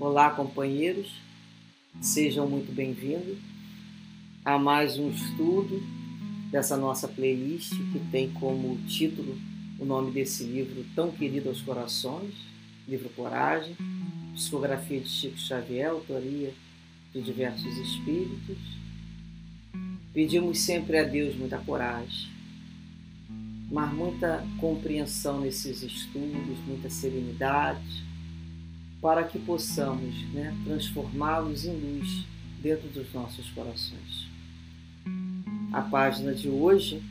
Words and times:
Olá, 0.00 0.30
companheiros, 0.30 1.12
sejam 2.00 2.48
muito 2.48 2.74
bem-vindos 2.74 3.36
a 4.42 4.58
mais 4.58 4.98
um 4.98 5.10
estudo 5.10 5.82
dessa 6.50 6.74
nossa 6.74 7.06
playlist 7.06 7.74
que 7.92 7.98
tem 8.10 8.30
como 8.30 8.78
título 8.88 9.36
o 9.78 9.84
nome 9.84 10.10
desse 10.10 10.44
livro 10.44 10.86
tão 10.96 11.12
querido 11.12 11.50
aos 11.50 11.60
corações, 11.60 12.32
livro 12.88 13.10
Coragem, 13.10 13.76
psicografia 14.32 15.00
de 15.00 15.08
Chico 15.10 15.36
Xavier, 15.36 15.90
autoria 15.90 16.54
de 17.12 17.20
diversos 17.20 17.76
espíritos. 17.76 18.56
Pedimos 20.14 20.60
sempre 20.60 20.96
a 20.96 21.04
Deus 21.04 21.36
muita 21.36 21.58
coragem, 21.58 22.30
mas 23.70 23.92
muita 23.92 24.42
compreensão 24.58 25.42
nesses 25.42 25.82
estudos, 25.82 26.58
muita 26.66 26.88
serenidade 26.88 28.09
para 29.00 29.24
que 29.24 29.38
possamos 29.38 30.14
né, 30.32 30.54
transformá-los 30.64 31.64
em 31.64 31.74
luz 31.74 32.26
dentro 32.62 32.88
dos 32.88 33.12
nossos 33.12 33.48
corações. 33.50 34.28
A 35.72 35.82
página 35.82 36.34
de 36.34 36.48
hoje, 36.48 37.02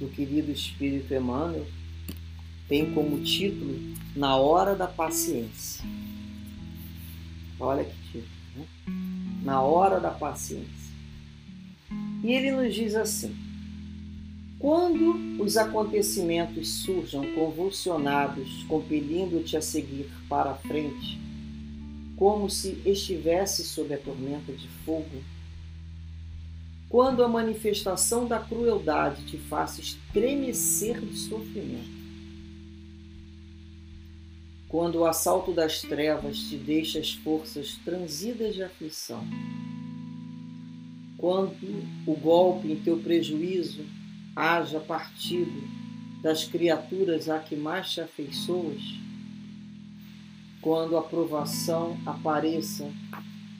do 0.00 0.08
querido 0.08 0.50
Espírito 0.50 1.14
Emmanuel, 1.14 1.66
tem 2.68 2.92
como 2.92 3.22
título 3.22 3.94
Na 4.16 4.36
Hora 4.36 4.74
da 4.74 4.86
Paciência. 4.88 5.84
Olha 7.60 7.84
que 7.84 7.94
título, 8.06 8.26
né? 8.56 8.66
Na 9.42 9.62
Hora 9.62 10.00
da 10.00 10.10
Paciência. 10.10 10.92
E 12.24 12.32
ele 12.32 12.50
nos 12.50 12.74
diz 12.74 12.94
assim: 12.96 13.36
quando 14.58 15.42
os 15.42 15.56
acontecimentos 15.56 16.82
surjam 16.82 17.22
convulsionados, 17.34 18.64
compelindo-te 18.64 19.56
a 19.56 19.60
seguir 19.60 20.10
para 20.28 20.52
a 20.52 20.54
frente, 20.54 21.20
como 22.16 22.48
se 22.48 22.80
estivesse 22.86 23.64
sob 23.64 23.92
a 23.92 23.98
tormenta 23.98 24.52
de 24.52 24.66
fogo, 24.84 25.22
quando 26.88 27.22
a 27.22 27.28
manifestação 27.28 28.26
da 28.26 28.38
crueldade 28.38 29.26
te 29.26 29.36
faça 29.36 29.80
estremecer 29.80 31.00
de 31.00 31.16
sofrimento, 31.18 31.96
quando 34.68 34.96
o 35.00 35.04
assalto 35.04 35.52
das 35.52 35.82
trevas 35.82 36.38
te 36.38 36.56
deixa 36.56 36.98
as 36.98 37.12
forças 37.12 37.76
transidas 37.84 38.54
de 38.54 38.62
aflição, 38.62 39.22
quando 41.18 41.54
o 42.06 42.14
golpe 42.14 42.72
em 42.72 42.76
teu 42.76 42.98
prejuízo 42.98 43.84
haja 44.36 44.78
partido 44.78 45.66
das 46.22 46.44
criaturas 46.44 47.30
a 47.30 47.38
que 47.38 47.56
mais 47.56 47.90
te 47.90 48.02
afeiçoas, 48.02 48.82
quando 50.60 50.98
a 50.98 51.02
provação 51.02 51.96
apareça, 52.04 52.92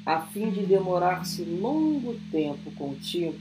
a 0.05 0.21
fim 0.21 0.51
de 0.51 0.67
demorar-se 0.67 1.43
longo 1.45 2.19
tempo 2.31 2.71
contigo, 2.73 3.39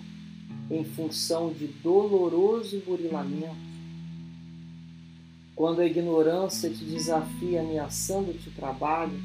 em 0.71 0.85
função 0.85 1.51
de 1.51 1.67
doloroso 1.67 2.81
burilamento, 2.85 3.65
quando 5.55 5.81
a 5.81 5.85
ignorância 5.85 6.69
te 6.69 6.83
desafia 6.85 7.61
ameaçando-te 7.61 8.49
o 8.49 8.51
trabalho, 8.53 9.21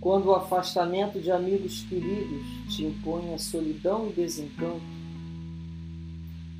quando 0.00 0.26
o 0.26 0.34
afastamento 0.34 1.20
de 1.20 1.30
amigos 1.30 1.82
queridos 1.88 2.46
te 2.68 2.84
impõe 2.84 3.34
a 3.34 3.38
solidão 3.38 4.08
e 4.08 4.12
desencanto, 4.12 4.97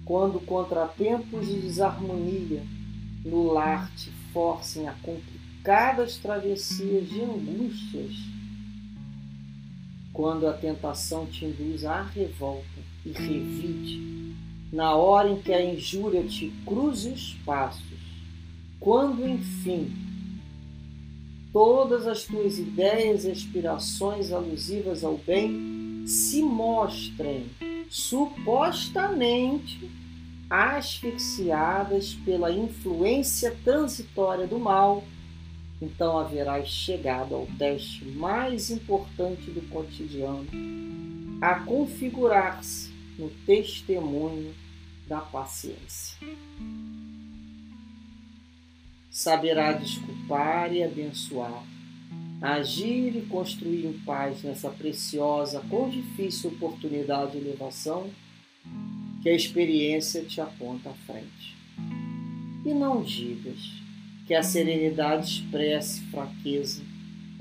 quando 0.08 0.40
contratempos 0.40 1.46
de 1.46 1.60
desarmonia 1.60 2.62
no 3.22 3.52
lar 3.52 3.92
te 3.94 4.10
forcem 4.32 4.88
a 4.88 4.94
complicadas 5.02 6.16
travessias 6.16 7.06
de 7.10 7.20
angústias, 7.20 8.14
quando 10.10 10.46
a 10.46 10.54
tentação 10.54 11.26
te 11.26 11.44
induz 11.44 11.84
à 11.84 12.00
revolta 12.00 12.80
e 13.04 13.10
revide, 13.10 14.34
na 14.72 14.94
hora 14.94 15.28
em 15.28 15.42
que 15.42 15.52
a 15.52 15.62
injúria 15.62 16.24
te 16.24 16.54
cruze 16.64 17.10
os 17.10 17.34
passos, 17.44 17.84
quando 18.80 19.28
enfim 19.28 19.94
todas 21.52 22.06
as 22.06 22.24
tuas 22.24 22.58
ideias 22.58 23.26
e 23.26 23.30
aspirações 23.30 24.32
alusivas 24.32 25.04
ao 25.04 25.18
bem 25.18 26.06
se 26.06 26.40
mostrem 26.40 27.44
supostamente 27.90 29.90
asfixiadas 30.50 32.14
pela 32.24 32.50
influência 32.50 33.56
transitória 33.64 34.46
do 34.46 34.58
mal, 34.58 35.04
então 35.80 36.18
haverás 36.18 36.68
chegado 36.68 37.34
ao 37.34 37.46
teste 37.58 38.04
mais 38.04 38.70
importante 38.70 39.50
do 39.50 39.60
cotidiano, 39.68 40.46
a 41.40 41.60
configurar-se 41.60 42.90
no 43.18 43.30
testemunho 43.46 44.54
da 45.06 45.20
paciência. 45.20 46.18
Saberá 49.10 49.72
desculpar 49.72 50.72
e 50.72 50.82
abençoar, 50.82 51.62
agir 52.40 53.16
e 53.16 53.22
construir 53.22 53.86
em 53.86 53.92
paz 54.04 54.42
nessa 54.42 54.70
preciosa, 54.70 55.60
com 55.68 55.88
difícil 55.88 56.50
oportunidade 56.50 57.32
de 57.32 57.38
elevação 57.38 58.10
que 59.22 59.28
a 59.28 59.34
experiência 59.34 60.22
te 60.22 60.40
aponta 60.40 60.90
à 60.90 60.94
frente. 60.94 61.56
E 62.64 62.72
não 62.72 63.02
digas 63.02 63.58
que 64.26 64.34
a 64.34 64.42
serenidade 64.42 65.40
expresse 65.40 66.00
fraqueza 66.10 66.82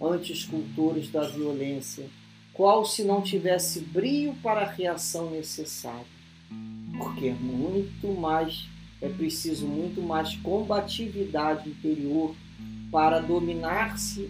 ante 0.02 0.32
os 0.32 0.46
cultores 0.46 1.12
da 1.12 1.28
violência, 1.28 2.06
qual 2.54 2.86
se 2.86 3.04
não 3.04 3.22
tivesse 3.22 3.82
brio 3.82 4.34
para 4.42 4.62
a 4.62 4.72
reação 4.72 5.30
necessária. 5.30 6.06
Porque 6.98 7.28
é 7.28 7.34
muito 7.34 8.08
mais, 8.08 8.68
é 9.00 9.10
preciso 9.10 9.68
muito 9.68 10.02
mais 10.02 10.36
combatividade 10.38 11.70
interior 11.70 12.36
para 12.92 13.20
dominar-se 13.20 14.30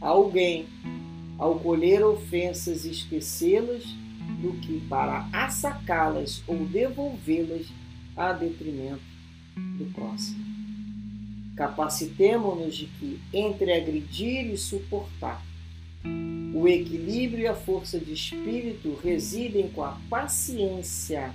alguém 0.00 0.66
ao 1.38 1.58
colher 1.58 2.04
ofensas 2.04 2.84
esquecê-las 2.84 3.84
do 4.40 4.52
que 4.60 4.80
para 4.88 5.28
assacá-las 5.32 6.42
ou 6.46 6.66
devolvê-las 6.66 7.66
a 8.16 8.32
detrimento 8.32 9.00
do 9.56 9.86
próximo. 9.92 10.44
Capacitemo-nos 11.56 12.76
de 12.76 12.86
que, 12.86 13.20
entre 13.32 13.72
agredir 13.72 14.52
e 14.52 14.56
suportar, 14.56 15.42
o 16.54 16.68
equilíbrio 16.68 17.44
e 17.44 17.46
a 17.46 17.54
força 17.54 17.98
de 17.98 18.12
espírito 18.12 18.98
residem 19.02 19.68
com 19.70 19.82
a 19.82 19.98
paciência, 20.08 21.34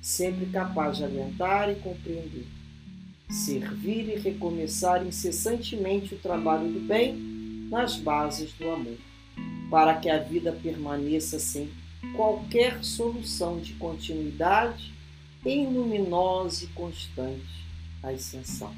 sempre 0.00 0.46
capaz 0.46 0.98
de 0.98 1.04
aguentar 1.04 1.70
e 1.70 1.76
compreender, 1.76 2.46
servir 3.30 4.08
e 4.10 4.18
recomeçar 4.18 5.06
incessantemente 5.06 6.14
o 6.14 6.18
trabalho 6.18 6.70
do 6.70 6.80
bem 6.80 7.31
nas 7.72 7.96
bases 7.96 8.52
do 8.52 8.70
amor, 8.70 8.98
para 9.70 9.94
que 9.94 10.10
a 10.10 10.18
vida 10.18 10.52
permaneça 10.52 11.38
sempre 11.38 11.72
qualquer 12.14 12.84
solução 12.84 13.58
de 13.60 13.72
continuidade 13.74 14.92
em 15.42 15.72
luminosa 15.72 16.66
e 16.66 16.68
constante 16.68 17.64
ascensão. 18.02 18.74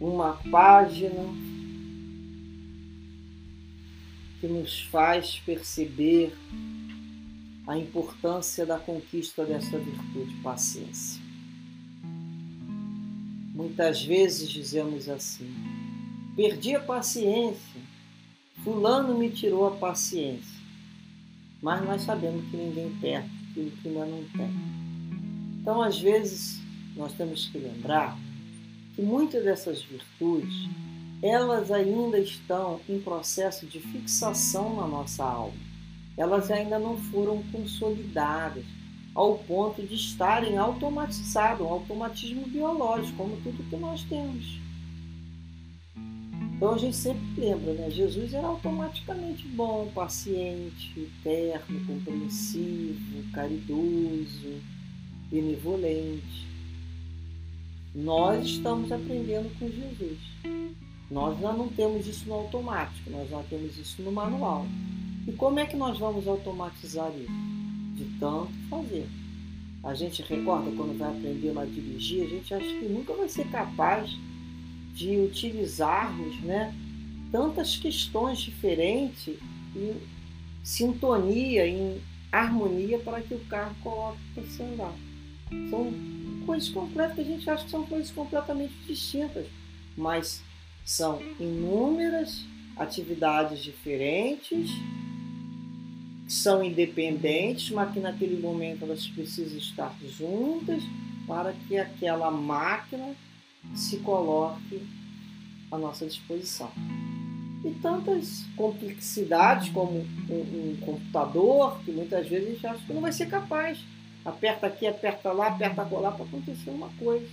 Uma 0.00 0.40
página 0.50 1.22
que 4.40 4.46
nos 4.46 4.80
faz 4.84 5.38
perceber 5.44 6.34
a 7.66 7.76
importância 7.76 8.64
da 8.64 8.78
conquista 8.78 9.44
dessa 9.44 9.78
virtude, 9.78 10.34
paciência. 10.42 11.22
Muitas 13.54 14.02
vezes 14.02 14.48
dizemos 14.48 15.10
assim: 15.10 15.73
perdi 16.36 16.74
a 16.74 16.80
paciência, 16.80 17.80
Fulano 18.62 19.16
me 19.18 19.30
tirou 19.30 19.66
a 19.66 19.72
paciência 19.72 20.64
mas 21.64 21.82
nós 21.82 22.02
sabemos 22.02 22.44
que 22.50 22.58
ninguém 22.58 22.90
perde 23.00 23.30
aquilo 23.50 23.70
que 23.70 23.88
ainda 23.88 24.04
não 24.04 24.22
tem. 24.36 24.50
Então, 25.62 25.80
às 25.80 25.98
vezes, 25.98 26.60
nós 26.94 27.14
temos 27.14 27.48
que 27.48 27.56
lembrar 27.56 28.18
que 28.94 29.00
muitas 29.00 29.42
dessas 29.42 29.82
virtudes, 29.82 30.68
elas 31.22 31.70
ainda 31.70 32.18
estão 32.18 32.82
em 32.86 33.00
processo 33.00 33.64
de 33.64 33.80
fixação 33.80 34.76
na 34.76 34.86
nossa 34.86 35.24
alma. 35.24 35.56
Elas 36.18 36.50
ainda 36.50 36.78
não 36.78 36.98
foram 36.98 37.42
consolidadas 37.50 38.66
ao 39.14 39.38
ponto 39.38 39.80
de 39.82 39.94
estarem 39.94 40.58
automatizadas, 40.58 41.62
um 41.62 41.70
automatismo 41.70 42.46
biológico, 42.46 43.16
como 43.16 43.38
tudo 43.38 43.70
que 43.70 43.76
nós 43.76 44.02
temos. 44.02 44.60
Então 46.56 46.74
a 46.74 46.78
gente 46.78 46.96
sempre 46.96 47.40
lembra, 47.40 47.74
né? 47.74 47.90
Jesus 47.90 48.32
era 48.32 48.46
automaticamente 48.46 49.46
bom, 49.48 49.90
paciente, 49.94 51.10
terno, 51.22 51.84
compreensivo, 51.86 53.30
caridoso, 53.32 54.60
benevolente. 55.30 56.46
Nós 57.94 58.46
estamos 58.46 58.90
aprendendo 58.90 59.50
com 59.58 59.68
Jesus. 59.68 60.18
Nós 61.10 61.38
já 61.38 61.52
não 61.52 61.68
temos 61.68 62.06
isso 62.06 62.26
no 62.28 62.34
automático, 62.34 63.10
nós 63.10 63.28
já 63.28 63.42
temos 63.44 63.76
isso 63.76 64.00
no 64.02 64.10
manual. 64.10 64.66
E 65.26 65.32
como 65.32 65.58
é 65.58 65.66
que 65.66 65.76
nós 65.76 65.98
vamos 65.98 66.26
automatizar 66.26 67.10
isso? 67.10 67.32
De 67.94 68.04
tanto 68.18 68.52
fazer. 68.70 69.06
A 69.82 69.94
gente 69.94 70.22
recorda 70.22 70.70
quando 70.70 70.98
vai 70.98 71.10
aprender 71.10 71.56
a 71.58 71.64
dirigir, 71.64 72.24
a 72.24 72.28
gente 72.28 72.54
acha 72.54 72.66
que 72.66 72.86
nunca 72.86 73.12
vai 73.12 73.28
ser 73.28 73.46
capaz 73.50 74.10
de 74.10 74.33
utilizarmos 75.02 76.40
né, 76.42 76.74
tantas 77.32 77.76
questões 77.76 78.38
diferentes 78.38 79.36
em 79.74 79.96
sintonia, 80.62 81.66
em 81.66 82.00
harmonia 82.30 82.98
para 82.98 83.20
que 83.20 83.34
o 83.34 83.40
carro 83.40 83.74
coloque 83.82 84.18
para 84.34 84.44
se 84.44 84.62
andar. 84.62 84.94
São 85.70 85.92
coisas 86.46 86.68
completas 86.68 87.14
que 87.14 87.20
a 87.20 87.24
gente 87.24 87.50
acha 87.50 87.64
que 87.64 87.70
são 87.70 87.86
coisas 87.86 88.10
completamente 88.10 88.74
distintas, 88.86 89.46
mas 89.96 90.42
são 90.84 91.20
inúmeras 91.38 92.44
atividades 92.76 93.62
diferentes, 93.62 94.70
são 96.26 96.64
independentes, 96.64 97.70
mas 97.70 97.92
que 97.92 98.00
naquele 98.00 98.40
momento 98.40 98.84
elas 98.84 99.06
precisam 99.06 99.58
estar 99.58 99.94
juntas 100.18 100.82
para 101.26 101.52
que 101.52 101.76
aquela 101.76 102.30
máquina 102.30 103.14
se 103.74 103.98
coloque 103.98 104.82
à 105.70 105.78
nossa 105.78 106.06
disposição. 106.06 106.70
E 107.64 107.70
tantas 107.80 108.44
complexidades 108.56 109.70
como 109.70 110.00
um, 110.28 110.34
um 110.34 110.76
computador, 110.80 111.78
que 111.84 111.90
muitas 111.90 112.28
vezes 112.28 112.48
a 112.48 112.50
gente 112.50 112.66
acha 112.66 112.86
que 112.86 112.92
não 112.92 113.00
vai 113.00 113.12
ser 113.12 113.26
capaz. 113.26 113.78
Aperta 114.24 114.66
aqui, 114.66 114.86
aperta 114.86 115.32
lá, 115.32 115.48
aperta 115.48 115.82
lá 115.82 116.10
para 116.10 116.24
acontecer 116.24 116.70
uma 116.70 116.90
coisa. 116.98 117.26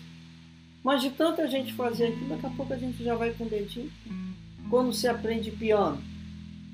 Mas 0.83 1.01
de 1.01 1.11
tanta 1.11 1.47
gente 1.47 1.73
fazer 1.73 2.07
aquilo, 2.07 2.29
daqui 2.29 2.45
a 2.45 2.49
pouco 2.49 2.73
a 2.73 2.77
gente 2.77 3.03
já 3.03 3.15
vai 3.15 3.31
com 3.31 3.43
o 3.43 3.49
dedinho. 3.49 3.91
Quando 4.69 4.93
você 4.93 5.07
aprende 5.07 5.51
piano, 5.51 6.01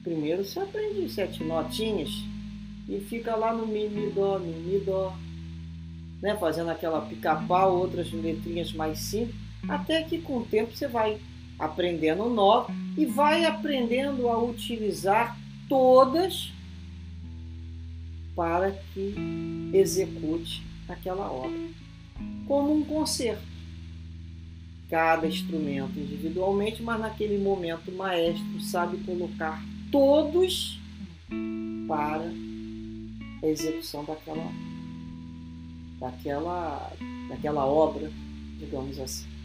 primeiro 0.04 0.46
você 0.46 0.60
aprende 0.60 1.10
sete 1.10 1.44
notinhas 1.44 2.10
e 2.88 3.00
fica 3.02 3.36
lá 3.36 3.54
no 3.54 3.68
mi, 3.68 3.90
mi, 3.90 4.10
dó, 4.12 4.40
mi, 4.40 4.54
mi, 4.54 4.80
dó, 4.80 5.14
né? 6.22 6.38
fazendo 6.38 6.70
aquela 6.70 7.02
pica-pau, 7.02 7.78
outras 7.78 8.12
letrinhas 8.14 8.72
mais 8.72 9.00
simples, 9.00 9.36
até 9.68 10.04
que 10.04 10.20
com 10.20 10.38
o 10.38 10.46
tempo 10.46 10.76
você 10.76 10.88
vai 10.88 11.18
aprendendo 11.60 12.30
nove 12.30 12.74
e 12.98 13.06
vai 13.06 13.46
aprendendo 13.46 14.28
a 14.30 14.38
utilizar 14.42 15.38
todas 15.68 16.52
para 18.36 18.72
que 18.94 19.16
execute 19.74 20.64
aquela 20.88 21.32
obra. 21.32 21.58
Como 22.48 22.74
um 22.74 22.84
concerto 22.84 23.58
cada 24.90 25.28
instrumento 25.28 26.00
individualmente, 26.00 26.82
mas 26.82 27.00
naquele 27.00 27.38
momento 27.38 27.92
o 27.92 27.98
maestro 27.98 28.62
sabe 28.62 28.98
colocar 29.00 29.62
todos 29.92 30.80
para 31.88 32.32
a 33.44 33.48
execução 33.48 34.06
daquela, 34.06 34.50
daquela, 36.00 36.94
daquela 37.30 37.66
obra, 37.66 38.10
digamos 38.60 39.00
assim. 39.00 39.37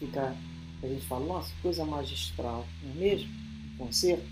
Fica, 0.00 0.34
a 0.82 0.86
gente 0.86 1.06
fala, 1.06 1.26
nossa, 1.26 1.52
coisa 1.62 1.84
magistral, 1.84 2.66
não 2.82 2.90
é 2.90 2.94
mesmo? 2.94 3.28
Um 3.74 3.86
concerto. 3.86 4.24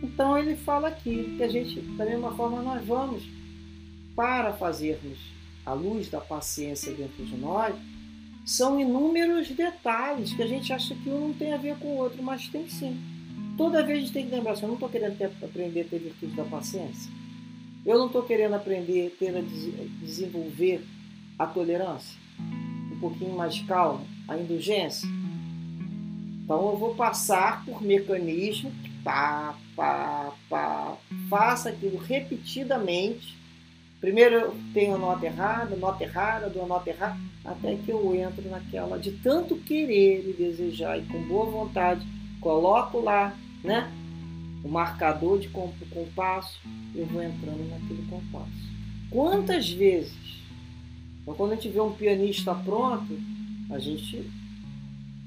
Então 0.00 0.38
ele 0.38 0.54
fala 0.54 0.88
aqui 0.88 1.34
que 1.36 1.42
a 1.42 1.48
gente, 1.48 1.80
da 1.80 2.04
mesma 2.04 2.30
forma, 2.36 2.62
nós 2.62 2.86
vamos 2.86 3.24
para 4.14 4.52
fazermos 4.52 5.18
a 5.66 5.72
luz 5.72 6.08
da 6.08 6.20
paciência 6.20 6.92
dentro 6.92 7.24
de 7.24 7.36
nós, 7.36 7.74
são 8.44 8.80
inúmeros 8.80 9.48
detalhes 9.48 10.32
que 10.32 10.42
a 10.42 10.46
gente 10.46 10.72
acha 10.72 10.94
que 10.94 11.08
um 11.08 11.28
não 11.28 11.34
tem 11.34 11.52
a 11.52 11.56
ver 11.56 11.76
com 11.78 11.88
o 11.88 11.96
outro, 11.96 12.22
mas 12.22 12.48
tem 12.48 12.68
sim. 12.68 12.98
Toda 13.56 13.84
vez 13.84 13.98
a 13.98 14.00
gente 14.00 14.12
tem 14.12 14.26
que 14.26 14.34
lembrar 14.34 14.52
assim, 14.52 14.62
eu 14.62 14.68
não 14.68 14.74
estou 14.74 14.88
querendo 14.88 15.16
ter, 15.16 15.30
aprender 15.42 15.82
a 15.82 15.84
ter 15.84 15.98
virtude 15.98 16.34
da 16.34 16.44
paciência. 16.44 17.12
Eu 17.84 17.98
não 17.98 18.06
estou 18.06 18.22
querendo 18.22 18.54
aprender 18.54 19.16
ter 19.18 19.36
a 19.36 19.40
desenvolver 20.02 20.84
a 21.38 21.46
tolerância, 21.46 22.18
pouquinho 23.00 23.36
mais 23.36 23.54
de 23.54 23.64
calma, 23.64 24.02
a 24.28 24.36
indulgência. 24.36 25.08
Então 26.44 26.70
eu 26.70 26.76
vou 26.76 26.94
passar 26.94 27.64
por 27.64 27.82
mecanismo, 27.82 28.72
pá, 29.02 29.54
pá, 29.74 30.32
pá, 30.48 30.96
faça 31.28 31.70
aquilo 31.70 31.98
repetidamente 31.98 33.40
Primeiro 34.00 34.34
eu 34.34 34.54
tenho 34.72 34.94
a 34.94 34.98
nota 34.98 35.26
errada, 35.26 35.76
nota 35.76 36.02
errada, 36.02 36.48
dou 36.48 36.64
a 36.64 36.66
nota 36.66 36.88
errada, 36.88 37.18
até 37.44 37.76
que 37.76 37.90
eu 37.90 38.14
entro 38.14 38.48
naquela 38.48 38.98
de 38.98 39.12
tanto 39.12 39.56
querer 39.56 40.26
e 40.26 40.32
desejar 40.32 40.98
e 40.98 41.02
com 41.02 41.22
boa 41.28 41.44
vontade, 41.44 42.06
coloco 42.40 42.98
lá, 42.98 43.36
né? 43.62 43.92
O 44.64 44.68
marcador 44.68 45.38
de 45.38 45.48
compasso, 45.48 46.58
eu 46.94 47.04
vou 47.06 47.22
entrando 47.22 47.68
naquele 47.68 48.06
compasso. 48.08 48.70
Quantas 49.10 49.70
vezes, 49.70 50.39
então, 51.30 51.34
quando 51.34 51.52
a 51.52 51.54
gente 51.54 51.68
vê 51.68 51.80
um 51.80 51.92
pianista 51.92 52.54
pronto, 52.54 53.18
a 53.70 53.78
gente 53.78 54.28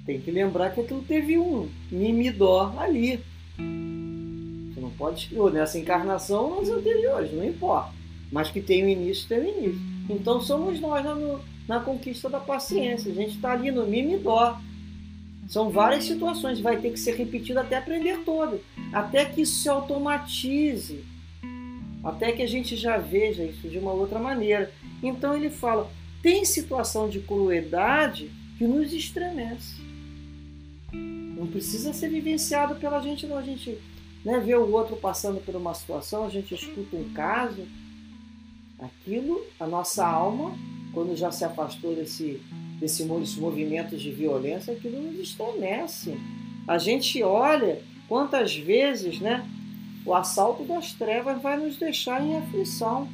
tem 0.06 0.20
que 0.20 0.32
lembrar 0.32 0.72
que 0.72 0.82
aquilo 0.82 1.02
teve 1.02 1.38
um 1.38 1.70
mi, 1.92 2.12
mi, 2.12 2.30
dó 2.30 2.74
ali. 2.78 3.20
Você 3.58 4.82
não 4.82 4.90
pode 4.92 5.22
escrever 5.22 5.54
nessa 5.54 5.80
encarnação 5.80 6.58
nas 6.58 6.70
anteriores, 6.70 7.32
não 7.32 7.46
importa 7.46 8.04
mas 8.34 8.50
que 8.50 8.60
tem 8.60 8.84
o 8.84 8.90
início 8.90 9.30
tem 9.30 9.40
o 9.40 9.48
início. 9.48 9.80
Então 10.10 10.42
somos 10.42 10.80
nós 10.80 11.06
na, 11.06 11.40
na 11.68 11.80
conquista 11.80 12.28
da 12.28 12.40
paciência. 12.40 13.12
A 13.12 13.16
gente 13.16 13.36
está 13.36 13.52
ali 13.52 13.70
no 13.70 13.86
mimi 13.86 14.18
dó. 14.18 14.60
São 15.48 15.70
várias 15.70 16.06
situações, 16.06 16.60
vai 16.60 16.78
ter 16.78 16.90
que 16.90 17.00
ser 17.00 17.16
repetido 17.16 17.60
até 17.60 17.78
aprender 17.78 18.24
todo, 18.26 18.60
até 18.92 19.26
que 19.26 19.42
isso 19.42 19.62
se 19.62 19.70
automatize, 19.70 21.04
até 22.04 22.32
que 22.32 22.42
a 22.42 22.48
gente 22.48 22.76
já 22.78 22.98
veja 22.98 23.44
isso 23.44 23.68
de 23.68 23.78
uma 23.78 23.92
outra 23.92 24.18
maneira. 24.18 24.72
Então 25.04 25.36
ele 25.36 25.50
fala: 25.50 25.92
tem 26.22 26.44
situação 26.46 27.08
de 27.08 27.20
crueldade 27.20 28.32
que 28.58 28.66
nos 28.66 28.92
estremece. 28.92 29.82
Não 30.92 31.46
precisa 31.48 31.94
ser 31.94 32.10
vivenciado 32.10 32.76
pela 32.76 33.02
gente, 33.02 33.28
não. 33.28 33.38
A 33.38 33.44
gente 33.44 33.78
né, 34.24 34.40
vê 34.40 34.56
o 34.56 34.72
outro 34.72 34.96
passando 34.96 35.44
por 35.44 35.56
uma 35.56 35.74
situação, 35.74 36.26
a 36.26 36.30
gente 36.30 36.54
escuta 36.56 36.96
um 36.96 37.12
caso, 37.14 37.68
Aquilo, 38.84 39.42
a 39.60 39.66
nossa 39.66 40.06
alma, 40.06 40.54
quando 40.94 41.16
já 41.16 41.32
se 41.32 41.46
afastou 41.46 41.96
desse, 41.96 42.42
desse, 42.80 43.06
desses 43.06 43.38
movimentos 43.38 44.02
de 44.02 44.12
violência, 44.12 44.74
aquilo 44.74 45.02
nos 45.02 45.18
estremece. 45.20 46.18
A 46.68 46.78
gente 46.78 47.24
olha 47.24 47.82
quantas 48.10 48.56
vezes 48.56 49.22
né, 49.22 49.48
o 50.06 50.14
assalto 50.14 50.66
das 50.66 50.92
trevas 50.92 51.42
vai 51.42 51.58
nos 51.58 51.78
deixar 51.78 52.22
em 52.22 52.36
aflição, 52.36 53.08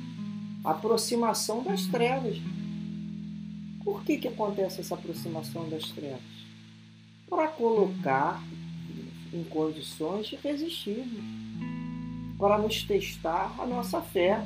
aproximação 0.71 1.63
das 1.63 1.85
trevas. 1.85 2.37
Por 3.83 4.03
que, 4.03 4.17
que 4.17 4.27
acontece 4.27 4.81
essa 4.81 4.95
aproximação 4.95 5.69
das 5.69 5.89
trevas? 5.91 6.21
Para 7.29 7.47
colocar 7.47 8.41
em 9.33 9.43
condições 9.43 10.27
de 10.27 10.35
resistirmos, 10.35 11.23
para 12.37 12.57
nos 12.57 12.83
testar 12.83 13.55
a 13.59 13.65
nossa 13.65 14.01
fé 14.01 14.43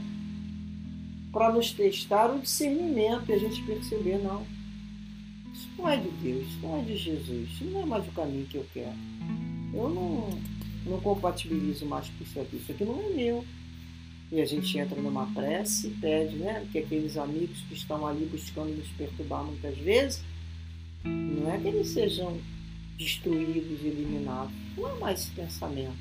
para 1.33 1.51
nos 1.51 1.71
testar 1.71 2.27
o 2.27 2.39
discernimento 2.39 3.27
e 3.27 3.33
a 3.33 3.39
gente 3.39 3.63
perceber, 3.63 4.19
não, 4.19 4.45
isso 5.51 5.67
não 5.75 5.89
é 5.89 5.97
de 5.97 6.09
Deus, 6.09 6.47
isso 6.47 6.59
não 6.61 6.79
é 6.79 6.83
de 6.83 6.95
Jesus, 6.95 7.49
isso 7.49 7.65
não 7.65 7.81
é 7.81 7.85
mais 7.87 8.07
o 8.07 8.11
caminho 8.11 8.45
que 8.45 8.57
eu 8.57 8.65
quero. 8.71 8.93
Eu 9.73 9.89
não, 9.89 10.29
não 10.85 11.01
compatibilizo 11.01 11.87
mais 11.87 12.07
com 12.07 12.23
isso 12.23 12.39
aqui, 12.39 12.57
isso 12.57 12.71
aqui 12.71 12.85
não 12.85 13.01
é 13.01 13.09
meu. 13.09 13.43
E 14.33 14.41
a 14.41 14.45
gente 14.45 14.75
entra 14.79 14.99
numa 14.99 15.27
prece 15.27 15.87
e 15.87 15.91
pede 15.91 16.37
né, 16.37 16.67
que 16.71 16.79
aqueles 16.79 17.17
amigos 17.17 17.59
que 17.69 17.75
estão 17.75 18.07
ali 18.07 18.25
buscando 18.25 18.75
nos 18.75 18.87
perturbar 18.89 19.43
muitas 19.43 19.77
vezes, 19.77 20.23
não 21.05 21.53
é 21.53 21.59
que 21.59 21.67
eles 21.67 21.89
sejam 21.89 22.41
destruídos 22.97 23.79
e 23.83 23.87
eliminados. 23.87 24.51
Não 24.75 24.89
é 24.89 24.99
mais 24.99 25.19
esse 25.19 25.31
pensamento. 25.31 25.95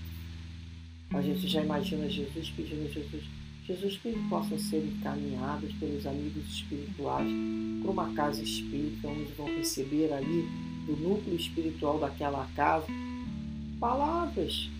A 1.12 1.20
gente 1.20 1.46
já 1.46 1.62
imagina 1.62 2.08
Jesus 2.08 2.50
pedindo 2.56 2.86
a 2.86 2.90
Jesus, 2.90 3.24
Jesus 3.66 3.98
que 3.98 4.12
possam 4.30 4.58
ser 4.58 4.82
encaminhados 4.82 5.70
pelos 5.74 6.06
amigos 6.06 6.50
espirituais 6.54 7.28
para 7.82 7.90
uma 7.90 8.14
casa 8.14 8.42
espírita, 8.42 9.08
onde 9.08 9.30
vão 9.32 9.46
receber 9.58 10.10
ali 10.10 10.48
do 10.86 10.96
núcleo 10.96 11.36
espiritual 11.36 11.98
daquela 11.98 12.48
casa 12.56 12.86
palavras 13.78 14.70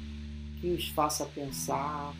que 0.60 0.68
os 0.68 0.88
faça 0.88 1.26
pensar, 1.26 2.14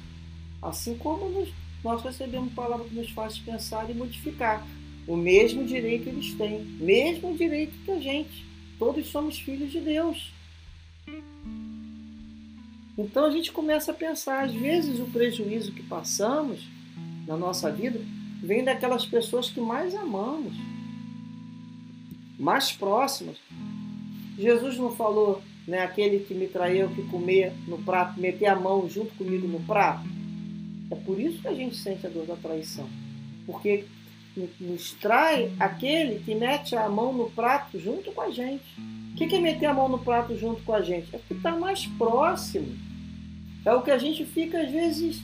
assim 0.63 0.97
como 0.97 1.29
nos, 1.29 1.49
nós 1.83 2.03
recebemos 2.03 2.53
palavras 2.55 2.89
que 2.89 2.95
nos 2.95 3.11
faz 3.11 3.39
pensar 3.39 3.91
e 3.91 3.95
modificar. 3.95 4.65
O 5.07 5.17
mesmo 5.17 5.65
direito 5.65 6.09
eles 6.09 6.33
têm, 6.35 6.61
mesmo 6.61 7.37
direito 7.37 7.77
que 7.85 7.91
a 7.91 7.99
gente. 7.99 8.47
Todos 8.79 9.09
somos 9.09 9.39
filhos 9.39 9.73
de 9.73 9.81
Deus. 9.81 10.33
Então 12.97 13.25
a 13.25 13.31
gente 13.31 13.51
começa 13.51 13.91
a 13.91 13.95
pensar, 13.95 14.45
às 14.45 14.53
vezes 14.53 15.01
o 15.01 15.07
prejuízo 15.07 15.73
que 15.73 15.83
passamos 15.83 16.61
na 17.27 17.37
nossa 17.37 17.71
vida 17.71 18.01
vem 18.43 18.63
daquelas 18.63 19.05
pessoas 19.05 19.51
que 19.51 19.61
mais 19.61 19.95
amamos, 19.95 20.53
mais 22.39 22.71
próximas. 22.71 23.37
Jesus 24.39 24.77
não 24.77 24.95
falou 24.95 25.43
né? 25.67 25.81
aquele 25.81 26.21
que 26.21 26.35
me 26.35 26.47
traiu, 26.47 26.89
que 26.91 27.03
comer 27.05 27.53
no 27.67 27.79
prato, 27.79 28.21
meter 28.21 28.47
a 28.47 28.57
mão 28.57 28.89
junto 28.89 29.15
comigo 29.15 29.47
no 29.47 29.61
prato. 29.61 30.22
É 30.93 30.95
por 30.95 31.19
isso 31.19 31.41
que 31.41 31.49
a 31.49 31.55
gente 31.55 31.75
sente 31.75 32.07
a 32.07 32.11
dor 32.11 32.27
da 32.27 32.37
traição. 32.37 32.87
Porque 33.47 33.87
nos 34.61 34.93
trai 34.93 35.51
aquele 35.59 36.19
que 36.23 36.35
mete 36.35 36.77
a 36.77 36.87
mão 36.87 37.15
no 37.15 37.31
prato 37.31 37.81
junto 37.81 38.13
com 38.13 38.21
a 38.21 38.31
gente. 38.31 38.63
O 39.13 39.17
que 39.17 39.35
é 39.35 39.41
meter 39.41 39.67
a 39.67 39.73
mão 39.73 39.89
no 39.89 39.99
prato 39.99 40.37
junto 40.37 40.63
com 40.63 40.75
a 40.75 40.83
gente? 40.83 41.17
É 41.17 41.19
que 41.19 41.33
está 41.33 41.57
mais 41.57 41.87
próximo. 41.87 42.77
É 43.65 43.73
o 43.73 43.81
que 43.81 43.91
a 43.91 43.97
gente 43.97 44.27
fica, 44.27 44.61
às 44.61 44.71
vezes, 44.71 45.23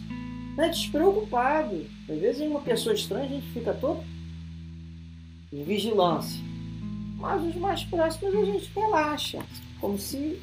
né, 0.57 0.71
despreocupado. 0.71 1.85
Às 2.09 2.19
vezes, 2.19 2.41
em 2.41 2.49
uma 2.49 2.63
pessoa 2.63 2.95
estranha, 2.95 3.27
a 3.27 3.29
gente 3.29 3.49
fica 3.49 3.75
todo 3.75 4.03
em 5.53 5.63
vigilância. 5.65 6.41
Mas 7.19 7.45
os 7.45 7.57
mais 7.57 7.85
próximos 7.85 8.35
a 8.35 8.45
gente 8.45 8.71
relaxa, 8.75 9.45
como 9.81 9.99
se 9.99 10.41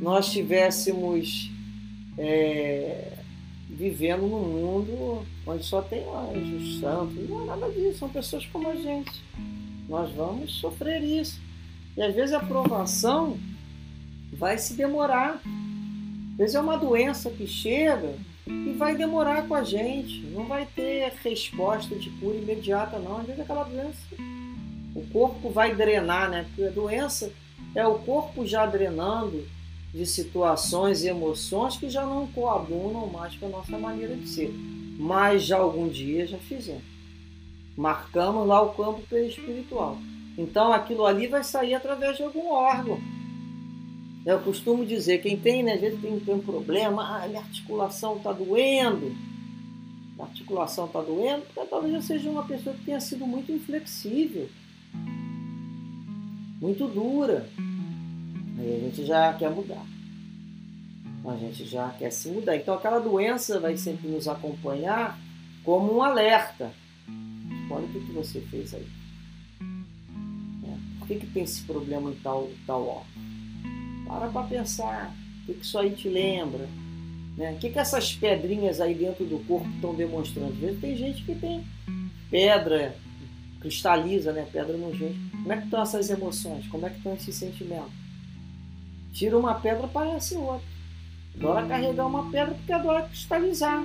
nós 0.00 0.26
estivéssemos 0.28 1.50
é, 2.16 3.15
vivendo 3.68 4.22
num 4.22 4.42
mundo 4.42 5.26
onde 5.46 5.64
só 5.64 5.82
tem 5.82 6.04
anjos, 6.08 6.80
santos. 6.80 7.28
Não 7.28 7.42
é 7.42 7.46
nada 7.46 7.70
disso, 7.70 7.98
são 7.98 8.08
pessoas 8.08 8.46
como 8.46 8.68
a 8.68 8.76
gente. 8.76 9.22
Nós 9.88 10.10
vamos 10.12 10.54
sofrer 10.54 11.02
isso. 11.02 11.40
E 11.96 12.02
às 12.02 12.14
vezes 12.14 12.34
a 12.34 12.38
aprovação 12.38 13.38
vai 14.32 14.58
se 14.58 14.74
demorar. 14.74 15.40
Às 16.32 16.36
vezes 16.36 16.54
é 16.54 16.60
uma 16.60 16.76
doença 16.76 17.30
que 17.30 17.46
chega 17.46 18.14
e 18.46 18.72
vai 18.72 18.96
demorar 18.96 19.46
com 19.46 19.54
a 19.54 19.62
gente. 19.62 20.20
Não 20.26 20.44
vai 20.44 20.66
ter 20.66 21.12
resposta 21.22 21.96
de 21.96 22.10
cura 22.10 22.36
imediata, 22.36 22.98
não. 22.98 23.18
Às 23.18 23.26
vezes 23.26 23.40
aquela 23.40 23.64
doença, 23.64 23.98
o 24.94 25.02
corpo 25.12 25.50
vai 25.50 25.74
drenar, 25.74 26.30
né? 26.30 26.44
Porque 26.48 26.64
a 26.64 26.70
doença 26.70 27.32
é 27.74 27.86
o 27.86 27.98
corpo 27.98 28.46
já 28.46 28.66
drenando 28.66 29.46
de 29.96 30.04
situações 30.04 31.02
e 31.02 31.08
emoções 31.08 31.78
que 31.78 31.88
já 31.88 32.04
não 32.04 32.26
coadunam 32.26 33.06
mais 33.06 33.34
com 33.36 33.46
a 33.46 33.48
nossa 33.48 33.78
maneira 33.78 34.14
de 34.14 34.28
ser. 34.28 34.52
Mas 34.98 35.42
já 35.42 35.56
algum 35.56 35.88
dia 35.88 36.26
já 36.26 36.36
fizemos. 36.36 36.82
Marcamos 37.74 38.46
lá 38.46 38.60
o 38.60 38.74
campo 38.74 39.00
espiritual. 39.16 39.96
Então 40.36 40.70
aquilo 40.70 41.06
ali 41.06 41.26
vai 41.26 41.42
sair 41.42 41.72
através 41.72 42.18
de 42.18 42.22
algum 42.22 42.46
órgão. 42.52 42.98
Eu 44.26 44.38
costumo 44.40 44.84
dizer, 44.84 45.22
quem 45.22 45.38
tem, 45.38 45.62
né, 45.62 45.74
às 45.74 45.80
vezes 45.80 45.98
tem, 45.98 46.20
tem 46.20 46.34
um 46.34 46.40
problema, 46.40 47.22
ah, 47.22 47.26
minha 47.26 47.40
articulação 47.40 48.18
está 48.18 48.32
doendo. 48.32 49.16
A 50.18 50.24
articulação 50.24 50.84
está 50.84 51.00
doendo, 51.00 51.42
porque 51.54 51.70
talvez 51.70 51.94
eu 51.94 52.02
seja 52.02 52.28
uma 52.28 52.44
pessoa 52.44 52.76
que 52.76 52.84
tenha 52.84 53.00
sido 53.00 53.26
muito 53.26 53.50
inflexível, 53.50 54.46
muito 56.60 56.86
dura. 56.86 57.48
Aí 58.58 58.74
a 58.74 58.78
gente 58.80 59.04
já 59.04 59.32
quer 59.34 59.50
mudar. 59.50 59.84
A 61.24 61.36
gente 61.36 61.64
já 61.64 61.88
quer 61.90 62.10
se 62.10 62.28
mudar. 62.28 62.56
Então 62.56 62.74
aquela 62.74 62.98
doença 62.98 63.58
vai 63.58 63.76
sempre 63.76 64.08
nos 64.08 64.28
acompanhar 64.28 65.18
como 65.64 65.96
um 65.96 66.02
alerta. 66.02 66.72
Olha 67.70 67.84
o 67.84 67.88
que, 67.88 68.00
que 68.00 68.12
você 68.12 68.40
fez 68.42 68.74
aí. 68.74 68.86
É. 70.64 70.98
Por 70.98 71.08
que, 71.08 71.16
que 71.16 71.26
tem 71.26 71.42
esse 71.42 71.62
problema 71.62 72.10
em 72.10 72.14
tal, 72.16 72.48
tal 72.66 72.86
órgão? 72.86 73.06
Para 74.06 74.28
para 74.28 74.46
pensar. 74.46 75.14
O 75.42 75.46
que, 75.46 75.54
que 75.54 75.64
isso 75.64 75.78
aí 75.78 75.90
te 75.90 76.08
lembra? 76.08 76.68
Né? 77.36 77.52
O 77.52 77.58
que, 77.58 77.70
que 77.70 77.78
essas 77.78 78.14
pedrinhas 78.14 78.80
aí 78.80 78.94
dentro 78.94 79.24
do 79.24 79.38
corpo 79.40 79.68
estão 79.68 79.94
demonstrando? 79.94 80.52
Às 80.52 80.58
vezes 80.58 80.80
tem 80.80 80.96
gente 80.96 81.24
que 81.24 81.34
tem 81.34 81.64
pedra, 82.30 82.96
cristaliza, 83.60 84.32
né? 84.32 84.46
Pedra 84.50 84.76
no 84.76 84.94
gente. 84.94 85.18
Como 85.30 85.52
é 85.52 85.56
que 85.56 85.64
estão 85.64 85.82
essas 85.82 86.08
emoções? 86.08 86.66
Como 86.68 86.86
é 86.86 86.90
que 86.90 86.98
estão 86.98 87.14
esses 87.14 87.34
sentimentos? 87.34 88.05
Tira 89.16 89.38
uma 89.38 89.54
pedra, 89.54 89.86
aparece 89.86 90.36
outra. 90.36 90.68
Adora 91.34 91.66
carregar 91.66 92.06
uma 92.06 92.30
pedra 92.30 92.54
porque 92.54 92.70
adora 92.70 93.04
cristalizar. 93.04 93.82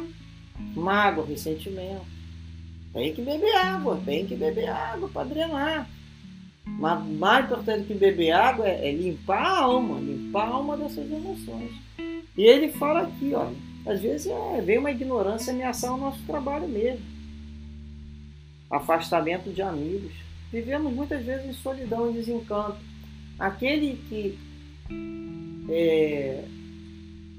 Mágoa, 0.75 1.25
ressentimento. 1.25 2.05
Tem 2.91 3.13
que 3.13 3.21
beber 3.21 3.55
água, 3.55 4.01
tem 4.03 4.25
que 4.25 4.35
beber 4.35 4.67
água 4.67 5.07
para 5.07 5.29
drenar. 5.29 5.89
Mas 6.65 7.05
mais 7.05 7.45
importante 7.45 7.87
que 7.87 7.93
beber 7.93 8.33
água 8.33 8.67
é, 8.67 8.89
é, 8.89 8.91
limpar 8.91 9.41
a 9.41 9.61
alma, 9.61 10.01
limpar 10.01 10.49
a 10.49 10.51
alma 10.51 10.75
dessas 10.75 11.09
emoções. 11.09 11.71
E 12.37 12.43
ele 12.43 12.67
fala 12.73 13.03
aqui, 13.03 13.33
olha, 13.33 13.55
às 13.85 14.01
vezes 14.01 14.27
é, 14.27 14.61
vem 14.61 14.79
uma 14.79 14.91
ignorância 14.91 15.53
ameaçar 15.53 15.93
o 15.93 15.97
nosso 15.97 16.21
trabalho 16.23 16.67
mesmo. 16.67 17.05
Afastamento 18.69 19.49
de 19.49 19.61
amigos. 19.61 20.11
Vivemos 20.51 20.91
muitas 20.91 21.23
vezes 21.23 21.45
em 21.45 21.53
solidão 21.53 22.09
e 22.09 22.13
desencanto. 22.15 22.79
Aquele 23.39 23.95
que 24.09 24.50
é, 25.69 26.43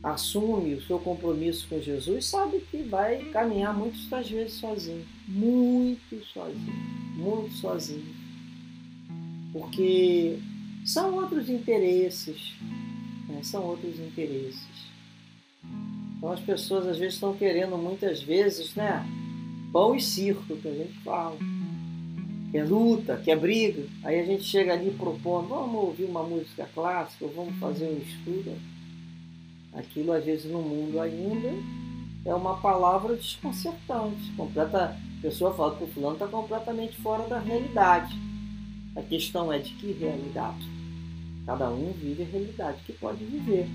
assume 0.03 0.75
o 0.75 0.83
seu 0.83 0.99
compromisso 0.99 1.69
com 1.69 1.81
Jesus, 1.81 2.27
sabe 2.27 2.61
que 2.71 2.83
vai 2.83 3.25
caminhar 3.31 3.77
muitas 3.77 4.29
vezes 4.29 4.55
sozinho. 4.55 5.07
Muito 5.29 6.25
sozinho. 6.27 6.73
Muito 7.17 7.55
sozinho. 7.55 8.15
Porque 9.53 10.39
são 10.85 11.15
outros 11.15 11.49
interesses. 11.49 12.55
Né? 13.29 13.41
São 13.43 13.65
outros 13.65 13.99
interesses. 14.01 14.91
Então 16.17 16.33
as 16.33 16.41
pessoas 16.41 16.87
às 16.87 16.99
vezes 16.99 17.15
estão 17.15 17.35
querendo 17.37 17.77
muitas 17.77 18.23
vezes, 18.23 18.75
né? 18.75 19.05
Pão 19.73 19.95
e 19.95 20.01
circo, 20.01 20.57
que 20.57 20.69
a 20.69 20.75
gente 20.75 20.93
fala 21.01 21.37
que 22.53 22.59
é 22.59 22.65
luta, 22.65 23.17
que 23.17 23.31
é 23.31 23.37
briga. 23.37 23.83
Aí 24.05 24.21
a 24.21 24.27
gente 24.27 24.45
chega 24.45 24.75
ali 24.75 24.91
propondo, 24.91 25.49
vamos 25.49 25.75
ouvir 25.75 26.05
uma 26.05 26.23
música 26.23 26.69
clássica, 26.75 27.27
vamos 27.35 27.59
fazer 27.59 27.87
um 27.87 27.97
estudo. 27.97 28.55
Aquilo 29.73 30.13
às 30.13 30.23
vezes 30.23 30.45
no 30.53 30.61
mundo 30.61 31.01
ainda 31.01 31.49
é 32.27 32.35
uma 32.35 32.59
palavra 32.59 33.17
desconcertante. 33.17 34.31
Completa, 34.37 34.95
a 35.19 35.23
pessoa 35.23 35.55
fala 35.55 35.77
que 35.77 35.85
o 35.85 35.87
fulano 35.87 36.17
está 36.17 36.27
completamente 36.27 37.01
fora 37.01 37.27
da 37.27 37.39
realidade. 37.39 38.15
A 38.95 39.01
questão 39.01 39.51
é 39.51 39.59
de 39.59 39.73
que 39.73 39.93
realidade? 39.93 40.71
Cada 41.47 41.71
um 41.71 41.91
vive 41.93 42.23
a 42.23 42.27
realidade 42.27 42.83
que 42.85 42.93
pode 42.93 43.25
viver. 43.25 43.67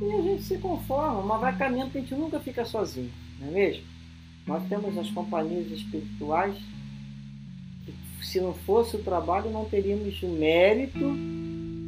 E 0.00 0.12
a 0.12 0.22
gente 0.22 0.42
se 0.44 0.56
conforma, 0.56 1.22
mas 1.22 1.40
vai 1.42 1.58
caminhando 1.58 1.90
que 1.90 1.98
a 1.98 2.00
gente 2.00 2.14
nunca 2.14 2.40
fica 2.40 2.64
sozinho, 2.64 3.12
não 3.38 3.48
é 3.48 3.50
mesmo? 3.50 3.84
Nós 4.46 4.66
temos 4.66 4.96
as 4.96 5.10
companhias 5.10 5.70
espirituais 5.70 6.56
se 8.24 8.40
não 8.40 8.54
fosse 8.54 8.96
o 8.96 9.02
trabalho, 9.02 9.50
não 9.50 9.64
teríamos 9.64 10.22
o 10.22 10.28
mérito 10.28 11.14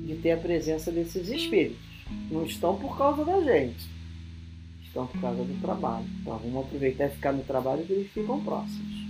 de 0.07 0.15
ter 0.17 0.33
a 0.33 0.37
presença 0.37 0.93
desses 0.93 1.29
espíritos. 1.29 1.79
Não 2.31 2.45
estão 2.45 2.77
por 2.77 2.97
causa 2.97 3.25
da 3.25 3.41
gente, 3.41 3.89
estão 4.85 5.07
por 5.07 5.21
causa 5.21 5.43
do 5.43 5.61
trabalho. 5.61 6.07
Então 6.21 6.39
vamos 6.39 6.67
aproveitar 6.67 7.07
e 7.07 7.11
ficar 7.11 7.33
no 7.33 7.43
trabalho 7.43 7.85
que 7.85 7.93
eles 7.93 8.11
ficam 8.13 8.41
próximos. 8.43 9.07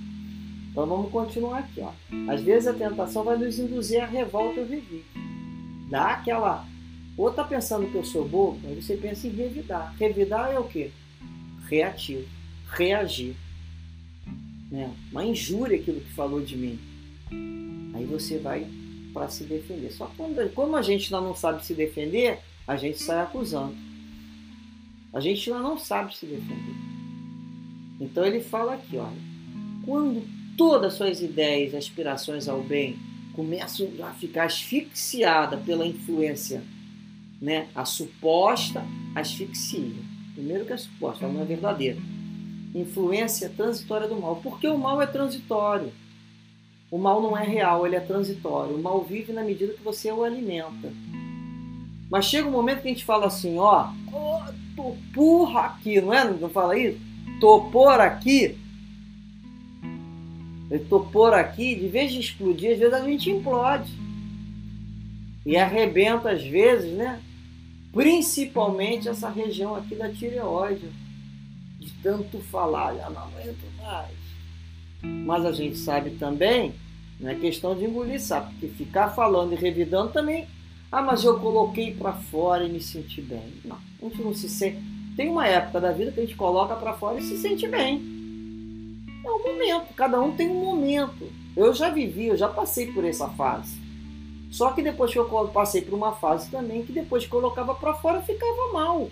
Então 0.71 0.87
vamos 0.87 1.11
continuar 1.11 1.59
aqui. 1.59 1.80
Ó. 1.80 1.92
Às 2.30 2.42
vezes 2.42 2.68
a 2.68 2.73
tentação 2.73 3.25
vai 3.25 3.37
nos 3.37 3.59
induzir 3.59 4.02
a 4.02 4.06
revolta 4.06 4.61
ou 4.61 4.66
revídeo. 4.66 5.04
Dá 5.90 6.12
aquela. 6.12 6.66
Ou 7.16 7.30
tá 7.30 7.45
pensando 7.45 7.90
que 7.90 7.97
eu 7.97 8.04
sou 8.04 8.28
bobo, 8.28 8.61
aí 8.66 8.75
você 8.75 8.97
pensa 8.97 9.26
em 9.26 9.30
revidar. 9.30 9.95
Revidar 9.99 10.52
é 10.52 10.59
o 10.59 10.64
quê? 10.64 10.90
Reativo. 11.68 12.26
Reagir. 12.68 13.35
Né? 14.71 14.92
Uma 15.11 15.25
injúria 15.25 15.78
aquilo 15.78 16.00
que 16.00 16.12
falou 16.12 16.40
de 16.40 16.56
mim. 16.56 16.78
Aí 17.95 18.04
você 18.04 18.38
vai 18.38 18.66
para 19.12 19.28
se 19.28 19.45
defender. 19.45 19.90
Só 19.90 20.11
quando, 20.16 20.52
como 20.52 20.76
a 20.76 20.83
gente 20.83 21.11
não 21.11 21.35
sabe 21.35 21.64
se 21.64 21.75
defender, 21.75 22.38
a 22.66 22.76
gente 22.76 22.99
sai 22.99 23.21
acusando. 23.21 23.75
A 25.12 25.21
gente 25.21 25.49
não 25.50 25.78
sabe 25.78 26.14
se 26.14 26.26
defender. 26.26 26.75
Então 28.00 28.25
ele 28.25 28.40
fala 28.40 28.75
aqui, 28.75 28.99
olha, 28.99 29.16
quando 29.85 30.23
todas 30.56 30.92
as 30.92 30.99
suas 30.99 31.23
ideias 31.23 31.75
aspirações 31.75 32.49
ao 32.49 32.62
bem 32.62 32.97
começam 33.35 33.88
a 34.02 34.12
ficar 34.12 34.45
asfixiadas 34.45 35.62
pela 35.64 35.87
influência, 35.87 36.62
né, 37.40 37.68
a 37.75 37.85
suposta 37.85 38.85
asfixia. 39.14 39.95
Primeiro 40.35 40.66
que 40.66 40.73
é 40.73 40.76
suposta, 40.76 41.25
ela 41.25 41.33
não 41.33 41.42
é 41.42 41.45
verdadeira. 41.45 41.99
Influência 42.75 43.49
transitória 43.49 44.06
do 44.06 44.16
mal. 44.16 44.37
Porque 44.42 44.68
o 44.68 44.76
mal 44.76 45.00
é 45.00 45.06
transitório. 45.06 45.92
O 46.90 46.98
mal 46.98 47.20
não 47.20 47.36
é 47.36 47.44
real, 47.44 47.86
ele 47.86 47.96
é 47.96 48.00
transitório. 48.00 48.76
O 48.76 48.82
mal 48.82 49.02
vive 49.02 49.32
na 49.32 49.42
medida 49.42 49.74
que 49.74 49.82
você 49.82 50.10
o 50.12 50.22
alimenta. 50.22 50.92
Mas 52.10 52.26
chega 52.26 52.48
um 52.48 52.52
momento 52.52 52.82
que 52.82 52.88
a 52.88 52.92
gente 52.92 53.04
fala 53.04 53.26
assim, 53.26 53.58
ó, 53.58 53.88
tô 54.76 54.96
por 55.12 55.56
aqui, 55.56 56.00
não 56.00 56.14
é? 56.14 56.24
Não 56.24 56.48
fala 56.48 56.78
isso? 56.78 57.00
Tô 57.40 57.62
por 57.70 58.00
aqui. 58.00 58.56
Eu 60.70 60.84
tô 60.88 61.00
por 61.00 61.34
aqui, 61.34 61.74
de 61.74 61.88
vez 61.88 62.12
de 62.12 62.20
explodir, 62.20 62.72
às 62.72 62.78
vezes 62.78 62.94
a 62.94 63.04
gente 63.04 63.30
implode. 63.30 63.92
E 65.44 65.56
arrebenta 65.56 66.30
às 66.30 66.44
vezes, 66.44 66.92
né? 66.92 67.20
Principalmente 67.92 69.08
essa 69.08 69.28
região 69.28 69.74
aqui 69.74 69.94
da 69.94 70.10
tireoide. 70.12 70.88
De 71.78 71.90
tanto 72.02 72.40
falar, 72.40 72.94
já 72.94 73.10
não 73.10 73.22
aguento 73.22 73.64
mais. 73.80 74.25
Mas 75.25 75.44
a 75.44 75.52
gente 75.52 75.76
sabe 75.76 76.10
também, 76.10 76.75
não 77.18 77.30
é 77.30 77.34
questão 77.34 77.75
de 77.75 77.84
engolir 77.84 78.20
sapo, 78.20 78.50
porque 78.50 78.68
ficar 78.68 79.08
falando 79.10 79.52
e 79.52 79.56
revidando 79.56 80.12
também 80.12 80.46
Ah, 80.90 81.02
mas 81.02 81.25
eu 81.25 81.38
coloquei 81.40 81.92
para 81.92 82.12
fora 82.12 82.64
e 82.64 82.68
me 82.72 82.80
senti 82.80 83.20
bem. 83.20 83.54
Não, 83.64 83.76
a 83.76 84.04
gente 84.04 84.22
não 84.22 84.32
se 84.32 84.48
sente. 84.48 84.78
Tem 85.16 85.28
uma 85.28 85.46
época 85.46 85.80
da 85.80 85.92
vida 85.92 86.12
que 86.12 86.20
a 86.20 86.22
gente 86.22 86.36
coloca 86.36 86.76
para 86.76 86.92
fora 86.92 87.18
e 87.18 87.22
se 87.22 87.36
sente 87.38 87.66
bem. 87.66 88.00
É 89.25 89.28
um 89.28 89.42
momento, 89.42 89.92
cada 89.94 90.20
um 90.20 90.36
tem 90.36 90.48
um 90.48 90.60
momento. 90.60 91.28
Eu 91.56 91.75
já 91.75 91.90
vivi, 91.90 92.26
eu 92.26 92.36
já 92.36 92.48
passei 92.48 92.92
por 92.92 93.04
essa 93.04 93.28
fase. 93.30 93.80
Só 94.50 94.72
que 94.72 94.82
depois 94.82 95.12
que 95.12 95.18
eu 95.18 95.26
passei 95.48 95.82
por 95.82 95.94
uma 95.94 96.12
fase 96.12 96.50
também 96.50 96.84
que 96.84 96.92
depois 96.92 97.25
que 97.25 97.30
colocava 97.30 97.75
para 97.75 97.94
fora 97.94 98.22
ficava 98.22 98.72
mal. 98.72 99.10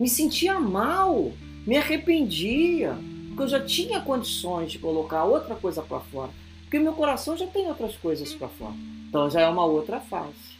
Me 0.00 0.08
sentia 0.08 0.58
mal, 0.58 1.32
me 1.66 1.76
arrependia, 1.76 2.96
porque 3.34 3.42
eu 3.42 3.48
já 3.48 3.60
tinha 3.60 4.00
condições 4.00 4.70
de 4.70 4.78
colocar 4.78 5.24
outra 5.24 5.56
coisa 5.56 5.82
para 5.82 5.98
fora. 5.98 6.30
Porque 6.62 6.78
meu 6.78 6.92
coração 6.92 7.36
já 7.36 7.46
tem 7.48 7.66
outras 7.66 7.96
coisas 7.96 8.32
para 8.32 8.48
fora. 8.48 8.74
Então 9.08 9.28
já 9.28 9.40
é 9.40 9.48
uma 9.48 9.64
outra 9.64 10.00
fase. 10.00 10.54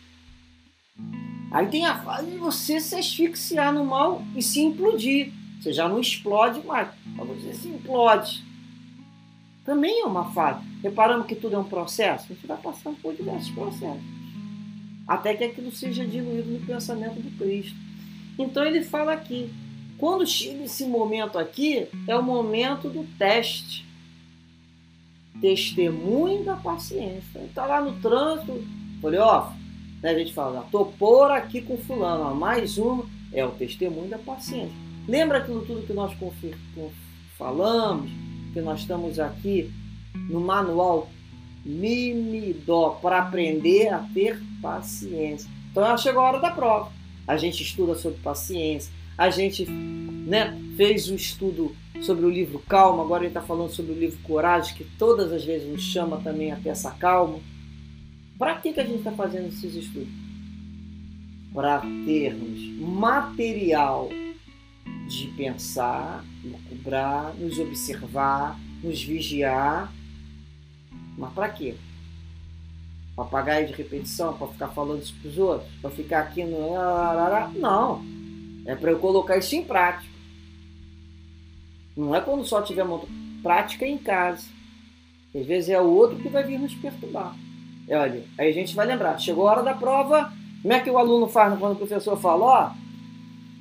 Aí 1.52 1.69
tem 1.69 1.87
a 1.87 2.02
fase 2.02 2.33
de 2.33 2.37
você 2.37 2.81
se 2.81 2.97
asfixiar 2.97 3.73
no 3.73 3.85
mal 3.85 4.23
e 4.35 4.43
se 4.43 4.61
implodir. 4.61 5.33
Você 5.61 5.73
já 5.73 5.88
não 5.88 6.00
explode 6.00 6.66
mais, 6.66 6.88
mas 7.14 7.28
você 7.28 7.54
se 7.54 7.69
implode. 7.69 8.45
Também 9.64 10.02
é 10.02 10.04
uma 10.04 10.33
fase. 10.33 10.66
Reparando 10.83 11.25
que 11.25 11.37
tudo 11.37 11.54
é 11.54 11.59
um 11.59 11.64
processo? 11.64 12.25
A 12.25 12.35
gente 12.35 12.47
vai 12.47 12.59
passando 12.59 12.97
por 13.00 13.14
diversos 13.14 13.50
processos. 13.50 14.02
Até 15.07 15.33
que 15.35 15.45
aquilo 15.45 15.71
seja 15.71 16.04
diluído 16.04 16.50
no 16.50 16.66
pensamento 16.66 17.21
do 17.21 17.31
Cristo. 17.38 17.78
Então 18.37 18.64
ele 18.64 18.83
fala 18.83 19.12
aqui: 19.12 19.49
quando 20.04 20.26
chega 20.26 20.64
esse 20.64 20.84
momento 20.84 21.38
aqui, 21.38 21.87
é 22.06 22.14
o 22.14 22.23
momento 22.23 22.90
do 22.90 23.06
teste. 23.16 23.87
Testemunho 25.40 26.44
da 26.44 26.56
paciência. 26.56 27.38
Está 27.38 27.64
lá 27.64 27.80
no 27.80 27.99
trânsito, 28.02 28.62
falei, 29.00 29.18
ó, 29.18 29.49
né, 30.02 30.11
a 30.11 30.18
gente 30.18 30.34
fala, 30.34 30.68
tô 30.70 30.84
por 30.84 31.30
aqui 31.30 31.62
com 31.62 31.78
fulano, 31.78 32.25
ó, 32.25 32.34
mais 32.34 32.76
uma, 32.76 33.06
é 33.32 33.46
o 33.46 33.52
testemunho 33.52 34.11
da 34.11 34.18
paciência. 34.18 34.76
Lembra 35.08 35.38
aquilo 35.38 35.64
tudo 35.64 35.87
que 35.87 35.94
nós 35.94 36.14
falamos, 37.38 38.11
que 38.52 38.61
nós 38.61 38.80
estamos 38.80 39.18
aqui 39.18 39.73
no 40.28 40.38
manual 40.38 41.08
Mimidó, 41.64 42.99
para 43.00 43.20
aprender 43.20 43.88
a 43.88 44.00
ter 44.12 44.38
paciência. 44.61 45.49
Então 45.70 45.96
chegou 45.96 46.20
a 46.20 46.28
hora 46.28 46.40
da 46.40 46.50
prova. 46.50 46.92
A 47.26 47.38
gente 47.38 47.62
estuda 47.62 47.94
sobre 47.94 48.18
paciência, 48.18 48.92
a 49.16 49.30
gente 49.30 49.64
né, 49.71 50.59
fez 50.76 51.09
um 51.09 51.14
estudo 51.14 51.75
sobre 52.02 52.26
o 52.26 52.30
livro 52.30 52.59
Calma, 52.68 53.02
agora 53.02 53.23
ele 53.23 53.28
está 53.28 53.40
falando 53.40 53.71
sobre 53.71 53.92
o 53.92 53.99
livro 53.99 54.18
Coragem, 54.23 54.75
que 54.75 54.85
todas 54.99 55.33
as 55.33 55.44
vezes 55.44 55.68
nos 55.68 55.83
chama 55.83 56.18
também 56.18 56.52
a 56.52 56.59
essa 56.64 56.90
calma. 56.90 57.38
Para 58.38 58.56
que, 58.56 58.73
que 58.73 58.80
a 58.80 58.85
gente 58.85 58.99
está 58.99 59.12
fazendo 59.12 59.49
esses 59.49 59.75
estudos? 59.75 60.12
Para 61.52 61.80
termos 62.04 62.61
material 62.80 64.11
de 65.06 65.28
pensar, 65.37 66.25
lucubrar, 66.42 67.33
nos 67.35 67.59
observar, 67.59 68.59
nos 68.83 69.02
vigiar. 69.02 69.92
Mas 71.16 71.33
para 71.33 71.49
quê? 71.49 71.76
Papagaio 73.14 73.68
de 73.68 73.73
repetição, 73.73 74.37
para 74.37 74.49
ficar 74.49 74.68
falando 74.68 75.02
isso 75.02 75.14
para 75.21 75.30
os 75.30 75.38
outros? 75.38 75.71
Para 75.80 75.90
ficar 75.90 76.21
aqui 76.21 76.42
no. 76.42 76.75
Não. 77.61 78.04
É 78.66 78.75
para 78.75 78.90
eu 78.90 78.99
colocar 78.99 79.37
isso 79.37 79.54
em 79.54 79.62
prática. 79.62 80.12
Não 81.97 82.14
é 82.14 82.21
quando 82.21 82.44
só 82.44 82.62
tiver 82.62 82.83
uma 82.83 83.00
prática 83.42 83.87
em 83.87 83.99
casa. 83.99 84.47
Às 85.35 85.47
vezes 85.47 85.68
é 85.68 85.80
o 85.80 85.90
outro 85.90 86.16
que 86.18 86.28
vai 86.28 86.42
vir 86.42 86.59
nos 86.59 86.75
perturbar. 86.75 87.37
E 87.87 87.94
olha, 87.94 88.25
aí 88.38 88.49
a 88.49 88.52
gente 88.52 88.75
vai 88.75 88.87
lembrar. 88.87 89.18
Chegou 89.18 89.46
a 89.46 89.53
hora 89.53 89.62
da 89.62 89.74
prova. 89.74 90.33
Como 90.62 90.72
é 90.72 90.81
que 90.81 90.90
o 90.90 90.96
aluno 90.96 91.29
faz 91.29 91.59
quando 91.59 91.72
o 91.72 91.77
professor 91.77 92.16
fala? 92.16 92.74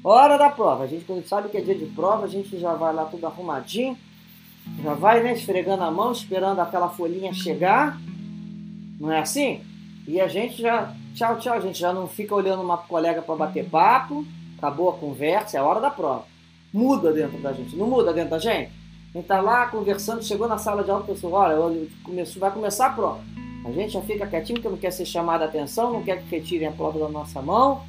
Ó, 0.03 0.09
hora 0.09 0.37
da 0.37 0.49
prova. 0.49 0.85
A 0.85 0.87
gente, 0.87 1.03
quando 1.03 1.27
sabe 1.27 1.49
que 1.49 1.57
é 1.57 1.61
dia 1.61 1.75
de 1.75 1.85
prova, 1.87 2.25
a 2.25 2.29
gente 2.29 2.57
já 2.57 2.73
vai 2.73 2.93
lá 2.93 3.05
tudo 3.05 3.25
arrumadinho. 3.27 3.97
Já 4.81 4.93
vai, 4.93 5.21
né, 5.21 5.33
esfregando 5.33 5.83
a 5.83 5.91
mão, 5.91 6.11
esperando 6.13 6.59
aquela 6.59 6.89
folhinha 6.89 7.33
chegar. 7.33 7.99
Não 8.99 9.11
é 9.11 9.19
assim? 9.19 9.61
E 10.07 10.21
a 10.21 10.27
gente 10.27 10.61
já, 10.61 10.95
tchau, 11.13 11.37
tchau, 11.37 11.53
a 11.53 11.59
gente 11.59 11.77
já 11.77 11.91
não 11.91 12.07
fica 12.07 12.33
olhando 12.33 12.61
uma 12.61 12.77
colega 12.77 13.21
para 13.21 13.35
bater 13.35 13.69
papo 13.69 14.25
acabou 14.63 14.89
a 14.89 14.93
conversa, 14.93 15.57
é 15.57 15.59
a 15.59 15.65
hora 15.65 15.81
da 15.81 15.91
prova. 15.91 16.25
Muda 16.71 17.11
dentro 17.11 17.37
da 17.39 17.51
gente, 17.51 17.75
não 17.75 17.85
muda 17.85 18.13
dentro 18.13 18.31
da 18.31 18.39
gente? 18.39 18.71
A 19.13 19.17
gente 19.17 19.25
está 19.25 19.41
lá 19.41 19.67
conversando, 19.67 20.23
chegou 20.23 20.47
na 20.47 20.57
sala 20.57 20.83
de 20.83 20.89
aula, 20.89 21.03
pessoal, 21.03 21.61
olha, 21.61 21.85
começou, 22.01 22.39
vai 22.39 22.49
começar 22.49 22.87
a 22.87 22.93
prova. 22.93 23.21
A 23.65 23.71
gente 23.71 23.93
já 23.93 24.01
fica 24.01 24.25
quietinho 24.25 24.59
porque 24.59 24.69
não 24.69 24.77
quer 24.77 24.91
ser 24.91 25.05
chamado 25.05 25.41
a 25.41 25.45
atenção, 25.45 25.93
não 25.93 26.01
quer 26.01 26.23
que 26.23 26.29
retirem 26.29 26.67
a 26.67 26.71
prova 26.71 26.97
da 26.97 27.09
nossa 27.09 27.41
mão. 27.41 27.83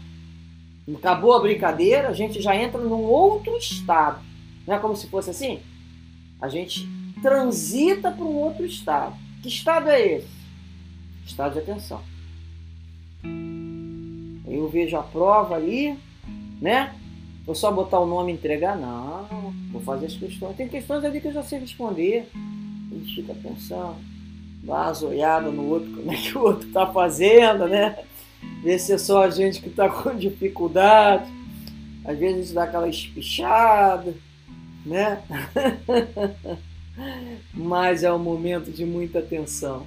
Acabou 0.97 1.33
a 1.35 1.41
brincadeira, 1.41 2.09
a 2.09 2.13
gente 2.13 2.43
já 2.43 2.55
entra 2.55 2.81
num 2.81 3.03
outro 3.03 3.57
estado. 3.57 4.21
Não 4.67 4.75
é 4.75 4.79
como 4.79 4.97
se 4.97 5.07
fosse 5.07 5.31
assim? 5.31 5.61
A 6.41 6.49
gente 6.49 6.87
transita 7.23 8.11
para 8.11 8.25
um 8.25 8.37
outro 8.37 8.67
estado. 8.67 9.17
Que 9.43 9.49
estado 9.49 9.89
é 9.89 10.17
esse? 10.17 10.29
Estado 11.25 11.55
de 11.55 11.61
atenção. 11.61 12.03
Eu 14.47 14.69
vejo 14.69 14.97
a 14.97 15.03
prova 15.03 15.55
ali, 15.55 15.99
né? 16.65 16.95
Vou 17.45 17.55
só 17.55 17.71
botar 17.71 18.01
o 18.01 18.07
nome 18.07 18.33
e 18.33 18.35
entregar? 18.35 18.75
Não, 18.75 19.53
vou 19.71 19.83
fazer 19.83 20.07
as 20.07 20.15
questões. 20.15 20.57
Tem 20.57 20.67
questões 20.67 21.05
ali 21.05 21.21
que 21.21 21.29
eu 21.29 21.33
já 21.33 21.43
sei 21.43 21.59
responder. 21.59 22.27
A 22.91 22.95
gente 22.95 23.17
fica 23.17 23.35
pensando, 23.35 23.97
dá 24.63 24.73
uma 24.73 24.93
zoiada 24.95 25.51
no 25.51 25.69
outro, 25.69 25.91
como 25.91 26.11
é 26.11 26.17
que 26.17 26.39
o 26.39 26.41
outro 26.41 26.67
está 26.67 26.87
fazendo, 26.87 27.69
né? 27.69 27.99
Ver 28.63 28.79
se 28.79 28.95
é 28.95 28.99
só 28.99 29.25
a 29.25 29.31
gente 29.31 29.61
que 29.61 29.69
está 29.69 29.91
com 29.93 30.17
dificuldade. 30.17 31.31
Às 32.03 32.19
vezes 32.19 32.35
a 32.35 32.41
gente 32.41 32.55
dá 32.55 32.65
aquela 32.65 32.89
espichada, 32.89 34.15
né? 34.87 35.23
Mas 37.53 38.03
é 38.03 38.11
um 38.11 38.19
momento 38.19 38.73
de 38.73 38.87
muita 38.87 39.19
atenção. 39.19 39.85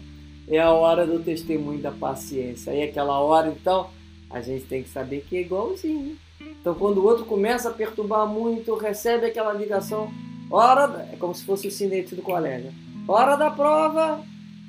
É 0.48 0.60
a 0.60 0.72
hora 0.72 1.08
do 1.08 1.24
testemunho 1.24 1.80
da 1.80 1.92
paciência. 1.92 2.72
Aí 2.72 2.84
aquela 2.84 3.20
hora, 3.20 3.48
então, 3.48 3.90
a 4.30 4.42
gente 4.42 4.66
tem 4.66 4.84
que 4.84 4.90
saber 4.90 5.26
que 5.28 5.38
é 5.38 5.42
igualzinho. 5.42 6.16
Então, 6.60 6.74
quando 6.76 6.98
o 6.98 7.06
outro 7.06 7.26
começa 7.26 7.70
a 7.70 7.74
perturbar 7.74 8.28
muito, 8.28 8.76
recebe 8.76 9.26
aquela 9.26 9.54
ligação, 9.54 10.12
hora, 10.50 11.08
é 11.12 11.16
como 11.16 11.34
se 11.34 11.46
fosse 11.46 11.68
o 11.68 11.72
sinete 11.72 12.16
do 12.16 12.22
colega. 12.22 12.72
Hora 13.08 13.36
da 13.36 13.50
prova, 13.50 14.22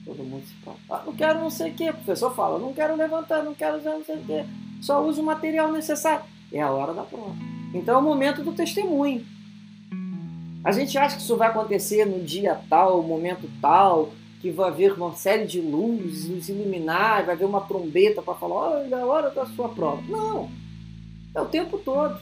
todo 0.04 0.22
mundo 0.22 0.44
se 0.46 0.54
fala. 0.64 0.76
Ah, 0.90 1.02
não 1.04 1.12
quero 1.12 1.40
não 1.40 1.50
sei 1.50 1.70
o 1.70 1.74
que, 1.74 1.90
o 1.90 1.94
professor 1.94 2.34
fala, 2.34 2.58
não 2.58 2.72
quero 2.72 2.96
levantar, 2.96 3.42
não 3.42 3.54
quero 3.54 3.82
não 3.82 4.04
sei 4.04 4.16
o 4.16 4.24
que, 4.24 4.44
só 4.80 5.04
uso 5.04 5.20
o 5.22 5.24
material 5.24 5.72
necessário. 5.72 6.24
É 6.52 6.62
a 6.62 6.70
hora 6.70 6.94
da 6.94 7.02
prova. 7.02 7.34
Então 7.74 7.96
é 7.96 7.98
o 7.98 8.02
momento 8.02 8.42
do 8.42 8.52
testemunho. 8.52 9.24
A 10.64 10.72
gente 10.72 10.96
acha 10.98 11.16
que 11.16 11.22
isso 11.22 11.36
vai 11.36 11.48
acontecer 11.48 12.04
no 12.04 12.20
dia 12.24 12.60
tal, 12.68 13.02
momento 13.02 13.48
tal, 13.60 14.10
que 14.40 14.50
vai 14.50 14.68
haver 14.68 14.92
uma 14.92 15.14
série 15.14 15.46
de 15.46 15.60
luzes, 15.60 16.28
nos 16.28 16.48
iluminar, 16.48 17.24
vai 17.24 17.34
haver 17.34 17.44
uma 17.44 17.60
trombeta 17.60 18.22
para 18.22 18.34
falar, 18.34 18.54
olha, 18.54 18.94
é 18.94 19.00
a 19.00 19.06
hora 19.06 19.30
da 19.30 19.46
sua 19.46 19.68
prova. 19.68 20.02
Não! 20.08 20.48
É 21.38 21.40
o 21.40 21.46
tempo 21.46 21.78
todo. 21.78 22.18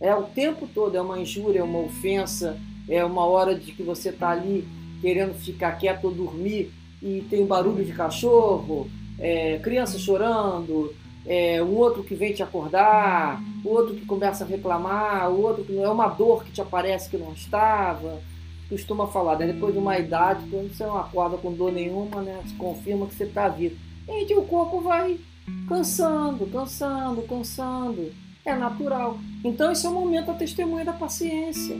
É 0.00 0.14
o 0.14 0.22
tempo 0.22 0.66
todo, 0.66 0.96
é 0.96 1.00
uma 1.00 1.20
injúria, 1.20 1.60
é 1.60 1.62
uma 1.62 1.80
ofensa, 1.80 2.58
é 2.88 3.04
uma 3.04 3.26
hora 3.26 3.54
de 3.54 3.72
que 3.72 3.82
você 3.82 4.08
está 4.08 4.30
ali 4.30 4.66
querendo 5.02 5.34
ficar 5.34 5.72
quieto 5.72 6.06
ou 6.06 6.10
dormir 6.10 6.72
e 7.02 7.22
tem 7.28 7.42
um 7.42 7.46
barulho 7.46 7.84
de 7.84 7.92
cachorro, 7.92 8.88
é, 9.18 9.58
criança 9.58 9.98
chorando, 9.98 10.94
é, 11.26 11.62
um 11.62 11.76
outro 11.76 12.02
que 12.02 12.14
vem 12.14 12.32
te 12.32 12.42
acordar, 12.42 13.38
o 13.62 13.68
outro 13.68 13.94
que 13.94 14.06
começa 14.06 14.44
a 14.44 14.46
reclamar, 14.46 15.30
o 15.30 15.42
outro 15.42 15.62
que 15.62 15.72
não 15.72 15.84
é 15.84 15.90
uma 15.90 16.08
dor 16.08 16.42
que 16.42 16.52
te 16.52 16.62
aparece 16.62 17.10
que 17.10 17.18
não 17.18 17.32
estava. 17.34 18.20
Costuma 18.68 19.06
falar, 19.08 19.38
né? 19.38 19.46
depois 19.46 19.74
de 19.74 19.78
uma 19.78 19.98
idade, 19.98 20.46
quando 20.50 20.74
você 20.74 20.84
não 20.84 20.96
acorda 20.96 21.36
com 21.36 21.52
dor 21.52 21.70
nenhuma, 21.70 22.22
né? 22.22 22.42
se 22.46 22.54
confirma 22.54 23.06
que 23.06 23.14
você 23.14 23.24
está 23.24 23.46
vivo. 23.46 23.76
E 24.08 24.34
o 24.34 24.42
corpo 24.42 24.80
vai 24.80 25.18
cansando, 25.68 26.46
cansando, 26.46 27.22
cansando. 27.22 28.12
É 28.44 28.54
natural. 28.54 29.18
Então 29.42 29.72
esse 29.72 29.86
é 29.86 29.88
o 29.88 29.92
momento 29.92 30.26
da 30.26 30.34
testemunha 30.34 30.84
da 30.84 30.92
paciência. 30.92 31.76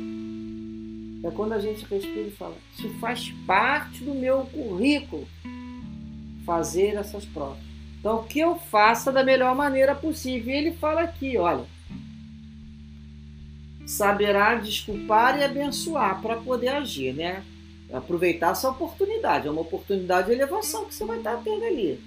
É 1.22 1.31
quando 1.31 1.53
a 1.53 1.59
gente 1.59 1.85
respira 1.85 2.29
e 2.29 2.31
fala: 2.31 2.57
Isso 2.72 2.88
faz 3.00 3.31
parte 3.46 4.03
do 4.03 4.14
meu 4.14 4.46
currículo 4.46 5.27
fazer 6.44 6.96
essas 6.96 7.24
provas. 7.24 7.59
Então 7.98 8.22
que 8.24 8.38
eu 8.38 8.57
faça 8.57 9.11
da 9.11 9.24
melhor 9.24 9.55
maneira 9.55 9.94
possível. 9.94 10.53
E 10.53 10.57
ele 10.57 10.72
fala 10.72 11.03
aqui: 11.03 11.37
olha, 11.37 11.64
saberá 13.87 14.55
desculpar 14.55 15.38
e 15.38 15.44
abençoar 15.44 16.20
para 16.20 16.37
poder 16.37 16.68
agir, 16.68 17.14
né? 17.14 17.42
Aproveitar 17.92 18.53
essa 18.53 18.70
oportunidade. 18.70 19.46
É 19.46 19.50
uma 19.50 19.61
oportunidade 19.61 20.29
de 20.29 20.33
elevação 20.33 20.87
que 20.87 20.94
você 20.94 21.05
vai 21.05 21.18
estar 21.18 21.37
tendo 21.38 21.64
ali. 21.64 22.00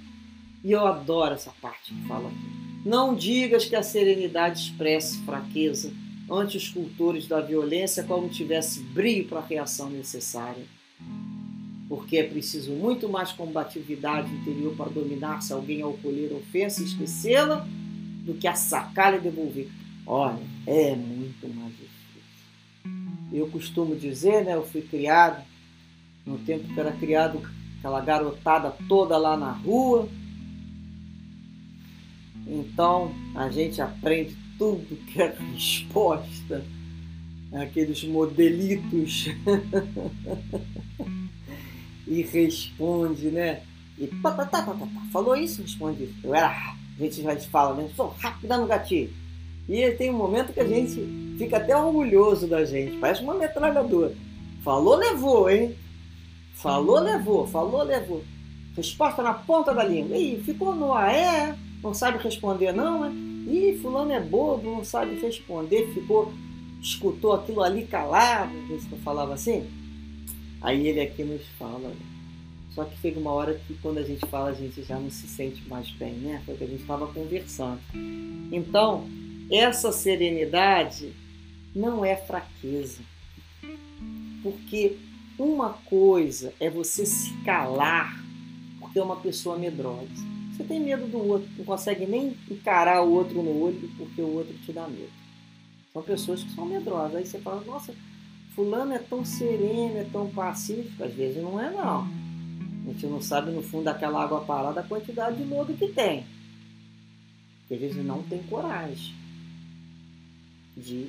E 0.68 0.74
eu 0.74 0.86
adoro 0.86 1.34
essa 1.34 1.54
parte 1.62 1.94
que 1.94 2.08
fala 2.10 2.28
aqui. 2.28 2.86
Não 2.86 3.16
digas 3.16 3.64
que 3.64 3.76
a 3.78 3.82
serenidade 3.82 4.60
expresse 4.60 5.18
fraqueza 5.20 5.94
ante 6.30 6.58
os 6.58 6.68
cultores 6.68 7.26
da 7.26 7.40
violência 7.40 8.04
como 8.04 8.28
tivesse 8.28 8.82
brilho 8.82 9.30
para 9.30 9.40
a 9.40 9.46
reação 9.46 9.90
necessária. 9.90 10.66
porque 11.88 12.18
é 12.18 12.24
preciso 12.24 12.74
muito 12.74 13.08
mais 13.08 13.32
combatividade 13.32 14.30
interior 14.34 14.76
para 14.76 14.90
dominar 14.90 15.42
se 15.42 15.54
alguém 15.54 15.82
ao 15.82 15.94
colher 15.94 16.34
ofensa 16.34 16.82
e 16.82 16.86
esquecê-la 16.86 17.66
do 18.26 18.34
que 18.34 18.46
a 18.46 18.56
sacar 18.56 19.16
e 19.16 19.22
devolver. 19.22 19.70
Olha, 20.06 20.44
é 20.66 20.94
muito 20.94 21.48
mais 21.48 21.72
difícil. 21.72 21.94
Eu 23.32 23.48
costumo 23.48 23.96
dizer, 23.96 24.44
né, 24.44 24.56
eu 24.56 24.66
fui 24.66 24.82
criado 24.82 25.42
no 26.26 26.38
tempo 26.40 26.68
que 26.74 26.78
era 26.78 26.92
criado 26.92 27.42
aquela 27.80 28.02
garotada 28.02 28.76
toda 28.90 29.18
lá 29.18 29.38
na 29.38 29.54
rua. 29.54 30.10
Então 32.48 33.12
a 33.36 33.50
gente 33.50 33.82
aprende 33.82 34.36
tudo 34.58 34.96
que 35.06 35.22
é 35.22 35.36
resposta, 35.54 36.64
aqueles 37.54 38.04
modelitos. 38.04 39.28
e 42.08 42.22
responde, 42.22 43.28
né? 43.28 43.62
E 43.98 44.08
pá, 44.08 44.32
pá, 44.32 44.46
pá, 44.46 44.62
pá, 44.62 44.74
pá, 44.74 44.88
falou 45.12 45.36
isso, 45.36 45.62
responde 45.62 46.06
isso. 46.06 46.16
Eu 46.24 46.34
era, 46.34 46.50
a 46.50 46.76
gente 46.98 47.22
já 47.22 47.36
fala, 47.42 47.76
né? 47.76 47.90
Sou 47.96 48.16
rápida 48.20 48.58
no 48.58 48.68
gatilho. 48.68 49.12
E 49.68 49.92
tem 49.92 50.10
um 50.10 50.18
momento 50.18 50.54
que 50.54 50.62
a 50.62 50.68
gente 50.68 51.36
fica 51.38 51.58
até 51.58 51.76
orgulhoso 51.76 52.48
da 52.48 52.64
gente, 52.64 52.98
parece 52.98 53.22
uma 53.22 53.34
metralhadora. 53.34 54.16
Falou, 54.64 54.96
levou, 54.96 55.50
hein? 55.50 55.76
Falou, 56.54 57.00
levou, 57.00 57.46
falou, 57.48 57.84
levou. 57.84 58.24
Resposta 58.76 59.22
na 59.22 59.34
ponta 59.34 59.74
da 59.74 59.84
língua. 59.84 60.18
Ih, 60.18 60.42
ficou 60.44 60.76
no 60.76 60.94
ar, 60.94 61.14
é, 61.14 61.56
não 61.84 61.94
sabe 61.94 62.24
responder 62.24 62.72
não, 62.72 63.02
né? 63.02 63.12
Ih, 63.52 63.80
fulano 63.82 64.12
é 64.12 64.20
bobo, 64.20 64.70
não 64.70 64.84
sabe 64.84 65.20
responder, 65.20 65.94
ficou, 65.94 66.34
escutou 66.82 67.34
aquilo 67.34 67.64
ali 67.64 67.86
calado, 67.86 68.54
que 68.68 68.74
eu 68.92 68.98
falava 69.00 69.34
assim. 69.34 69.66
Aí 70.62 70.88
ele 70.88 71.00
aqui 71.00 71.24
nos 71.24 71.46
fala. 71.58 71.94
Só 72.72 72.84
que 72.84 73.00
chega 73.00 73.20
uma 73.20 73.32
hora 73.32 73.60
que 73.66 73.74
quando 73.76 74.00
a 74.00 74.04
gente 74.04 74.26
fala, 74.28 74.50
a 74.50 74.54
gente 74.54 74.84
já 74.84 75.00
não 75.00 75.10
se 75.10 75.28
sente 75.28 75.68
mais 75.68 75.90
bem, 75.92 76.14
né? 76.14 76.42
Foi 76.46 76.54
o 76.54 76.58
que 76.58 76.64
a 76.64 76.68
gente 76.68 76.82
estava 76.82 77.08
conversando. 77.08 77.80
Então, 78.52 79.08
essa 79.52 79.92
serenidade 79.92 81.14
não 81.74 82.04
é 82.04 82.16
fraqueza. 82.16 83.00
Porque 84.44 84.98
uma 85.40 85.74
coisa 85.74 86.54
é 86.60 86.70
você 86.70 87.06
se 87.06 87.34
calar 87.44 88.24
porque 88.80 89.00
é 89.00 89.04
uma 89.04 89.18
pessoa 89.18 89.58
medrosa. 89.58 90.37
Você 90.58 90.64
tem 90.64 90.80
medo 90.80 91.06
do 91.06 91.20
outro, 91.20 91.48
não 91.56 91.64
consegue 91.64 92.08
nem 92.08 92.36
encarar 92.50 93.04
o 93.04 93.12
outro 93.12 93.44
no 93.44 93.62
olho 93.62 93.88
porque 93.96 94.20
o 94.20 94.38
outro 94.38 94.56
te 94.66 94.74
dá 94.74 94.88
medo. 94.88 95.12
São 95.94 96.02
pessoas 96.02 96.42
que 96.42 96.50
são 96.50 96.66
medrosas. 96.66 97.16
Aí 97.16 97.26
você 97.28 97.38
fala, 97.38 97.64
nossa, 97.64 97.94
fulano 98.56 98.92
é 98.94 98.98
tão 98.98 99.24
sereno, 99.24 100.00
é 100.00 100.04
tão 100.12 100.28
pacífico. 100.32 101.04
Às 101.04 101.14
vezes 101.14 101.44
não 101.44 101.62
é 101.62 101.70
não. 101.70 102.08
A 102.88 102.92
gente 102.92 103.06
não 103.06 103.22
sabe 103.22 103.52
no 103.52 103.62
fundo 103.62 103.84
daquela 103.84 104.24
água 104.24 104.42
parada 104.42 104.80
a 104.80 104.84
quantidade 104.84 105.38
de 105.38 105.44
lodo 105.44 105.76
que 105.76 105.90
tem. 105.90 106.26
Às 107.70 107.80
vezes 107.80 108.04
não 108.04 108.24
tem 108.24 108.42
coragem 108.44 109.14
de, 110.76 111.08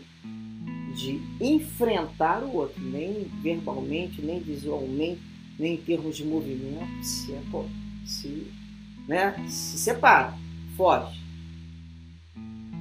de 0.94 1.20
enfrentar 1.40 2.42
o 2.42 2.54
outro, 2.54 2.82
nem 2.82 3.24
verbalmente, 3.42 4.20
nem 4.20 4.40
visualmente, 4.40 5.20
nem 5.58 5.74
em 5.74 5.78
termos 5.78 6.16
de 6.16 6.24
movimento, 6.24 7.02
se, 7.02 7.32
é 7.32 7.42
se, 8.04 8.46
né, 9.08 9.34
se 9.48 9.78
separa, 9.78 10.34
foge. 10.76 11.18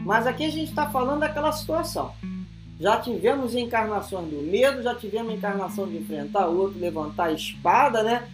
Mas 0.05 0.27
aqui 0.27 0.45
a 0.45 0.49
gente 0.51 0.69
está 0.69 0.89
falando 0.89 1.21
daquela 1.21 1.51
situação. 1.51 2.13
Já 2.79 2.97
tivemos 2.97 3.55
encarnações 3.55 4.29
do 4.29 4.41
medo, 4.43 4.83
já 4.83 4.93
tivemos 4.93 5.33
encarnação 5.33 5.87
de 5.87 5.97
enfrentar 5.97 6.47
o 6.47 6.57
outro, 6.57 6.79
levantar 6.79 7.25
a 7.25 7.33
espada, 7.33 8.03
né? 8.03 8.27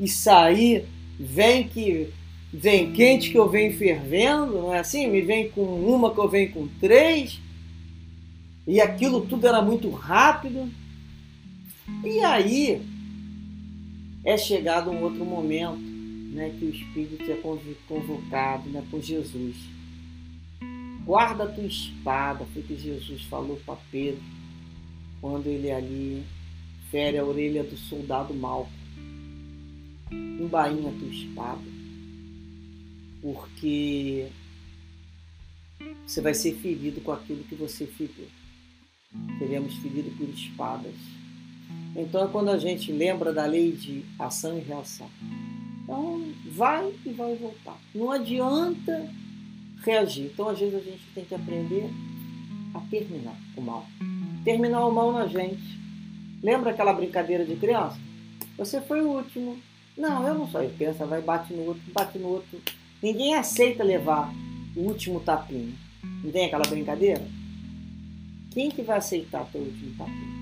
E 0.00 0.08
sair, 0.08 0.84
vem 1.18 1.68
que 1.68 2.12
vem 2.52 2.92
quente 2.92 3.30
que 3.30 3.38
eu 3.38 3.48
venho 3.48 3.76
fervendo, 3.76 4.54
não 4.54 4.74
é 4.74 4.80
assim? 4.80 5.06
Me 5.06 5.20
vem 5.20 5.50
com 5.50 5.62
uma 5.62 6.12
que 6.12 6.18
eu 6.18 6.28
venho 6.28 6.50
com 6.50 6.66
três. 6.80 7.40
E 8.66 8.80
aquilo 8.80 9.20
tudo 9.20 9.46
era 9.46 9.62
muito 9.62 9.90
rápido. 9.90 10.68
E 12.04 12.20
aí 12.20 12.82
é 14.24 14.36
chegado 14.36 14.90
um 14.90 15.02
outro 15.02 15.24
momento, 15.24 15.78
né, 16.28 16.54
que 16.58 16.64
o 16.64 16.70
Espírito 16.70 17.30
é 17.30 17.36
convocado, 17.86 18.68
né, 18.70 18.84
por 18.90 19.02
Jesus 19.02 19.56
Guarda 21.08 21.44
a 21.44 21.46
tua 21.46 21.64
espada, 21.64 22.44
foi 22.52 22.60
o 22.60 22.66
que 22.66 22.76
Jesus 22.76 23.22
falou 23.22 23.58
para 23.64 23.78
Pedro 23.90 24.20
quando 25.22 25.46
ele 25.46 25.70
ali 25.70 26.22
fere 26.90 27.16
a 27.16 27.24
orelha 27.24 27.64
do 27.64 27.78
soldado 27.78 28.34
mal. 28.34 28.68
Embainha 30.12 30.90
a 30.90 30.92
tua 30.92 31.08
espada, 31.08 31.62
porque 33.22 34.28
você 36.06 36.20
vai 36.20 36.34
ser 36.34 36.54
ferido 36.56 37.00
com 37.00 37.12
aquilo 37.12 37.42
que 37.44 37.54
você 37.54 37.86
feriu. 37.86 38.28
Seremos 39.38 39.76
feridos 39.76 40.12
por 40.12 40.28
espadas. 40.28 40.94
Então 41.96 42.22
é 42.22 42.28
quando 42.30 42.50
a 42.50 42.58
gente 42.58 42.92
lembra 42.92 43.32
da 43.32 43.46
lei 43.46 43.72
de 43.72 44.04
ação 44.18 44.58
e 44.58 44.60
reação. 44.60 45.08
Então 45.88 46.22
vai 46.52 46.92
e 47.06 47.12
vai 47.14 47.34
voltar. 47.36 47.78
Não 47.94 48.10
adianta 48.10 49.08
reagir. 49.82 50.26
Então, 50.26 50.50
às 50.50 50.58
vezes, 50.58 50.74
a 50.74 50.80
gente 50.80 51.00
tem 51.14 51.24
que 51.24 51.34
aprender 51.34 51.88
a 52.74 52.80
terminar 52.90 53.34
o 53.56 53.62
mal. 53.62 53.86
Terminar 54.44 54.86
o 54.86 54.92
mal 54.92 55.10
na 55.12 55.26
gente. 55.26 55.80
Lembra 56.42 56.72
aquela 56.72 56.92
brincadeira 56.92 57.42
de 57.42 57.56
criança? 57.56 57.98
Você 58.58 58.82
foi 58.82 59.00
o 59.00 59.16
último. 59.16 59.56
Não, 59.96 60.28
eu 60.28 60.34
não 60.34 60.46
sou. 60.46 60.62
Ele 60.62 60.74
pensa, 60.76 61.06
vai, 61.06 61.22
bate 61.22 61.54
no 61.54 61.62
outro, 61.62 61.82
bate 61.90 62.18
no 62.18 62.28
outro. 62.28 62.60
Ninguém 63.02 63.34
aceita 63.34 63.82
levar 63.82 64.30
o 64.76 64.80
último 64.80 65.20
tapinha. 65.20 65.72
Não 66.22 66.30
tem 66.30 66.44
aquela 66.44 66.68
brincadeira? 66.68 67.26
Quem 68.50 68.70
que 68.70 68.82
vai 68.82 68.98
aceitar 68.98 69.48
o 69.54 69.58
último 69.58 69.94
tapinha? 69.96 70.38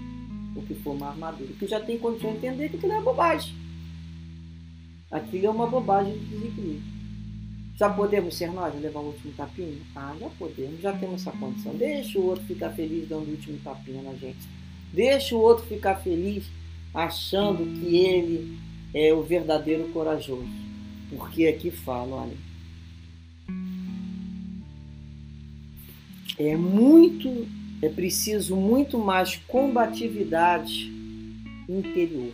O 0.57 0.63
que 0.63 0.75
for 0.75 0.97
uma 0.97 1.11
armadura. 1.11 1.53
Que 1.57 1.69
já 1.69 1.79
tem 1.79 1.99
condição 1.99 2.33
de 2.33 2.39
entender 2.39 2.69
que 2.69 2.79
aquilo 2.79 2.95
é 2.95 3.01
bobagem. 3.01 3.65
Aquilo 5.11 5.47
é 5.47 5.51
uma 5.51 5.66
bobagem 5.66 6.12
de 6.14 6.27
desequilíbrio. 6.27 6.97
Já 7.77 7.90
podemos 7.90 8.35
ser 8.35 8.51
nós 8.53 8.75
levar 8.81 9.01
o 9.01 9.09
último 9.09 9.33
tapinha? 9.35 9.79
Ah, 9.95 10.16
já 10.19 10.29
podemos, 10.31 10.81
já 10.81 10.92
temos 10.97 11.21
essa 11.21 11.37
condição. 11.37 11.75
Deixa 11.75 12.19
o 12.19 12.25
outro 12.25 12.45
ficar 12.45 12.71
feliz 12.71 13.09
dando 13.09 13.29
o 13.29 13.31
último 13.31 13.59
tapinha 13.62 14.03
na 14.03 14.14
gente. 14.14 14.49
Deixa 14.92 15.37
o 15.37 15.40
outro 15.40 15.64
ficar 15.66 15.97
feliz 15.97 16.45
achando 16.95 17.59
que 17.79 17.97
ele 17.97 18.59
é 18.95 19.12
o 19.12 19.23
verdadeiro 19.23 19.88
corajoso. 19.88 20.49
Porque 21.11 21.47
aqui 21.47 21.71
fala, 21.71 22.16
olha. 22.16 22.47
É 26.38 26.57
muito, 26.57 27.47
é 27.83 27.88
preciso 27.88 28.57
muito 28.57 28.99
mais 28.99 29.37
combatividade 29.37 30.90
interior 31.69 32.33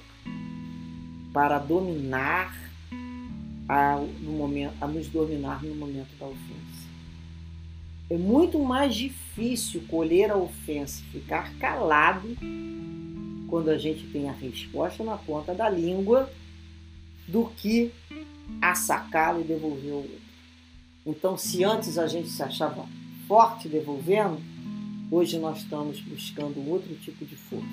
para 1.32 1.58
dominar 1.58 2.54
a, 3.68 3.96
no 3.96 4.32
momento, 4.32 4.74
a 4.80 4.86
nos 4.86 5.08
dominar 5.08 5.62
no 5.62 5.74
momento 5.74 6.10
da 6.18 6.26
ofensa. 6.26 6.82
É 8.10 8.16
muito 8.18 8.58
mais 8.58 8.94
difícil 8.94 9.82
colher 9.88 10.30
a 10.30 10.36
ofensa, 10.36 11.02
ficar 11.10 11.54
calado 11.54 12.36
quando 13.48 13.70
a 13.70 13.78
gente 13.78 14.06
tem 14.08 14.28
a 14.28 14.32
resposta 14.32 15.02
na 15.02 15.16
ponta 15.16 15.54
da 15.54 15.68
língua 15.70 16.30
do 17.26 17.46
que 17.56 17.90
a 18.60 18.74
sacá-la 18.74 19.40
e 19.40 19.44
devolver 19.44 19.92
ao 19.92 19.98
outro. 19.98 20.20
Então, 21.06 21.36
se 21.38 21.64
antes 21.64 21.96
a 21.96 22.06
gente 22.06 22.28
se 22.28 22.42
achava 22.42 22.86
forte 23.26 23.68
devolvendo, 23.68 24.40
hoje 25.10 25.38
nós 25.38 25.58
estamos 25.58 26.00
buscando 26.00 26.68
outro 26.68 26.94
tipo 26.96 27.24
de 27.24 27.36
força. 27.36 27.66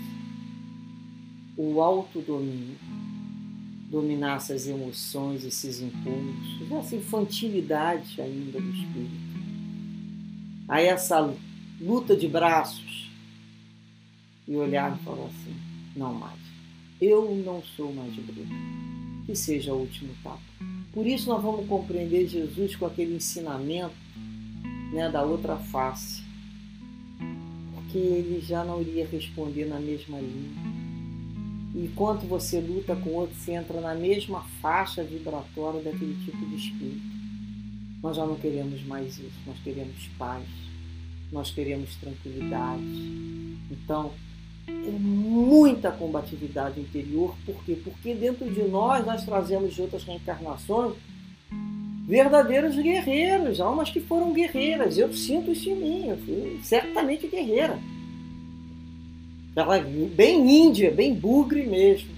O 1.57 1.81
autodomínio 1.81 2.77
dominar 3.89 4.37
essas 4.37 4.67
emoções, 4.67 5.43
esses 5.43 5.81
impulsos, 5.81 6.71
essa 6.71 6.95
infantilidade 6.95 8.21
ainda 8.21 8.61
do 8.61 8.69
espírito. 8.69 9.29
Aí 10.67 10.85
essa 10.85 11.33
luta 11.81 12.15
de 12.15 12.27
braços 12.27 13.09
e 14.47 14.55
olhar 14.55 14.95
e 14.95 15.03
falar 15.03 15.25
assim: 15.25 15.55
não 15.95 16.13
mais, 16.13 16.39
eu 17.01 17.35
não 17.43 17.63
sou 17.75 17.91
mais 17.91 18.13
briga, 18.13 18.55
que 19.25 19.35
seja 19.35 19.73
o 19.73 19.79
último 19.79 20.13
tapa. 20.23 20.39
Por 20.93 21.07
isso 21.07 21.27
nós 21.29 21.41
vamos 21.41 21.67
compreender 21.67 22.27
Jesus 22.27 22.75
com 22.75 22.85
aquele 22.85 23.15
ensinamento 23.15 23.95
né, 24.93 25.09
da 25.09 25.23
outra 25.23 25.57
face, 25.57 26.23
porque 27.73 27.97
ele 27.97 28.39
já 28.41 28.63
não 28.63 28.81
iria 28.81 29.07
responder 29.07 29.65
na 29.65 29.79
mesma 29.79 30.19
linha 30.19 30.78
enquanto 31.75 32.25
você 32.25 32.59
luta 32.59 32.95
com 32.95 33.11
outro, 33.11 33.35
você 33.35 33.53
entra 33.53 33.79
na 33.81 33.95
mesma 33.95 34.43
faixa 34.61 35.03
vibratória 35.03 35.81
daquele 35.81 36.15
tipo 36.25 36.45
de 36.45 36.55
espírito. 36.55 37.19
Nós 38.01 38.15
já 38.15 38.25
não 38.25 38.35
queremos 38.35 38.83
mais 38.85 39.17
isso, 39.17 39.39
nós 39.45 39.57
queremos 39.59 40.07
paz, 40.17 40.45
nós 41.31 41.51
queremos 41.51 41.95
tranquilidade. 41.95 42.83
Então, 43.71 44.11
com 44.65 44.91
muita 44.91 45.91
combatividade 45.91 46.79
interior. 46.79 47.35
Por 47.45 47.63
quê? 47.63 47.77
Porque 47.83 48.13
dentro 48.13 48.49
de 48.49 48.63
nós 48.63 49.05
nós 49.05 49.25
trazemos 49.25 49.73
de 49.73 49.81
outras 49.81 50.03
reencarnações 50.03 50.95
verdadeiros 52.07 52.75
guerreiros, 52.75 53.61
almas 53.61 53.91
que 53.91 53.99
foram 53.99 54.33
guerreiras. 54.33 54.97
Eu 54.97 55.13
sinto 55.13 55.51
isso 55.51 55.69
em 55.69 55.75
mim, 55.75 56.07
eu 56.07 56.17
fui 56.17 56.59
certamente 56.63 57.27
guerreira. 57.27 57.77
Ela 59.59 59.77
é 59.77 59.83
bem 59.83 60.67
índia, 60.67 60.89
bem 60.89 61.13
bugre 61.13 61.65
mesmo. 61.65 62.11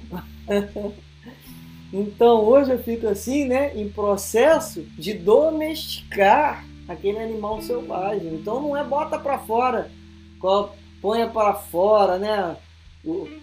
então 1.91 2.43
hoje 2.43 2.71
eu 2.71 2.83
fico 2.83 3.07
assim, 3.07 3.45
né, 3.45 3.75
em 3.75 3.89
processo 3.89 4.83
de 4.95 5.13
domesticar 5.13 6.63
aquele 6.87 7.17
animal 7.17 7.59
selvagem. 7.63 8.31
Então 8.35 8.61
não 8.61 8.77
é 8.77 8.83
bota 8.83 9.17
para 9.17 9.39
fora, 9.39 9.89
ponha 11.01 11.27
para 11.27 11.55
fora, 11.55 12.19
né, 12.19 12.55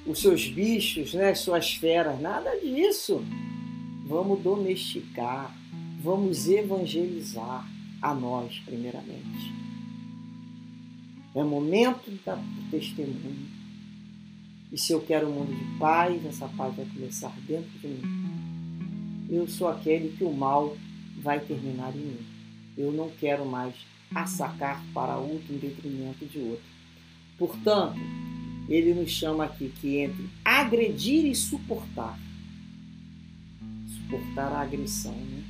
os 0.06 0.20
seus 0.20 0.46
bichos, 0.46 1.12
né, 1.12 1.34
suas 1.34 1.74
feras, 1.74 2.20
nada 2.20 2.56
disso. 2.60 3.24
Vamos 4.06 4.40
domesticar, 4.40 5.52
vamos 6.00 6.48
evangelizar 6.48 7.66
a 8.00 8.14
nós, 8.14 8.62
primeiramente. 8.64 9.52
É 11.34 11.42
momento 11.42 12.10
do 12.10 12.70
testemunho. 12.70 13.57
E 14.70 14.76
se 14.76 14.92
eu 14.92 15.00
quero 15.00 15.28
um 15.28 15.32
mundo 15.32 15.54
de 15.54 15.78
paz, 15.78 16.24
essa 16.26 16.46
paz 16.48 16.74
vai 16.76 16.84
começar 16.84 17.32
dentro 17.46 17.70
de 17.80 17.88
mim. 17.88 19.28
Eu 19.30 19.48
sou 19.48 19.68
aquele 19.68 20.14
que 20.16 20.24
o 20.24 20.32
mal 20.32 20.76
vai 21.22 21.40
terminar 21.40 21.94
em 21.94 22.00
mim. 22.00 22.26
Eu 22.76 22.92
não 22.92 23.10
quero 23.18 23.46
mais 23.46 23.74
assacar 24.14 24.82
para 24.92 25.16
outro 25.16 25.54
em 25.54 25.58
detrimento 25.58 26.24
de 26.26 26.38
outro. 26.38 26.64
Portanto, 27.38 27.98
ele 28.68 28.92
nos 28.92 29.10
chama 29.10 29.44
aqui 29.44 29.72
que 29.80 29.98
entre 29.98 30.28
agredir 30.44 31.26
e 31.26 31.34
suportar. 31.34 32.18
Suportar 33.86 34.52
a 34.52 34.60
agressão, 34.60 35.14
né? 35.14 35.44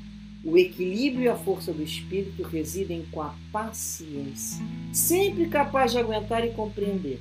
O 0.45 0.57
equilíbrio 0.57 1.25
e 1.25 1.29
a 1.29 1.37
força 1.37 1.73
do 1.73 1.83
espírito 1.83 2.43
residem 2.45 3.05
com 3.11 3.21
a 3.21 3.35
paciência, 3.51 4.65
sempre 4.93 5.49
capaz 5.49 5.91
de 5.91 5.99
aguentar 5.99 6.47
e 6.47 6.53
compreender. 6.53 7.21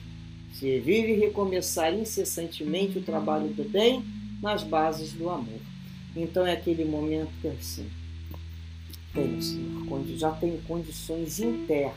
Se 0.57 0.79
vive 0.79 1.13
recomeçar 1.13 1.93
incessantemente 1.93 2.97
o 2.97 3.03
trabalho 3.03 3.47
do 3.49 3.63
bem 3.63 4.03
nas 4.41 4.63
bases 4.63 5.13
do 5.13 5.29
amor. 5.29 5.59
Então 6.15 6.47
é 6.47 6.53
aquele 6.53 6.83
momento 6.83 7.29
que 7.39 7.47
assim, 7.47 7.87
tenho, 9.13 9.39
Senhor, 9.39 10.03
já 10.17 10.31
tenho 10.31 10.59
condições 10.63 11.39
internas. 11.39 11.93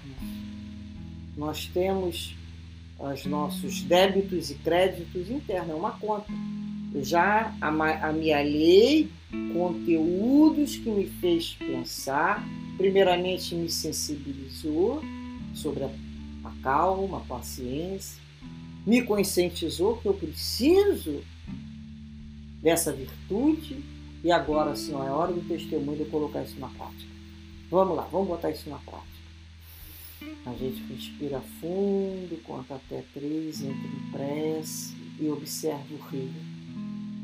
Nós 1.38 1.70
temos 1.72 2.36
os 2.98 3.24
nossos 3.24 3.80
débitos 3.80 4.50
e 4.50 4.54
créditos 4.56 5.30
internos, 5.30 5.70
é 5.70 5.74
uma 5.74 5.92
conta. 5.92 6.30
Eu 6.92 7.02
já 7.02 7.54
amealhei 7.62 9.08
conteúdos 9.54 10.76
que 10.76 10.90
me 10.90 11.06
fez 11.06 11.54
pensar, 11.54 12.46
primeiramente 12.76 13.54
me 13.54 13.70
sensibilizou 13.70 15.00
sobre 15.54 15.84
a 15.84 15.90
calma, 16.62 17.18
a 17.18 17.20
paciência, 17.20 18.20
me 18.86 19.02
conscientizou 19.02 19.96
que 19.98 20.06
eu 20.06 20.14
preciso 20.14 21.22
dessa 22.62 22.92
virtude 22.92 23.82
e 24.22 24.30
agora, 24.30 24.76
Senhor, 24.76 25.06
é 25.06 25.10
hora 25.10 25.32
do 25.32 25.40
testemunho 25.48 25.96
de 25.96 26.02
eu 26.02 26.10
colocar 26.10 26.42
isso 26.42 26.58
na 26.58 26.68
prática. 26.68 27.10
Vamos 27.70 27.96
lá, 27.96 28.02
vamos 28.10 28.28
botar 28.28 28.50
isso 28.50 28.68
na 28.68 28.78
prática. 28.78 29.10
A 30.44 30.52
gente 30.52 30.82
respira 30.92 31.40
fundo, 31.60 32.42
conta 32.42 32.74
até 32.74 33.02
três, 33.14 33.62
entra 33.62 33.88
em 33.88 34.10
prece 34.12 34.94
e 35.18 35.28
observa 35.28 35.94
o 35.94 35.98
rio. 36.08 36.30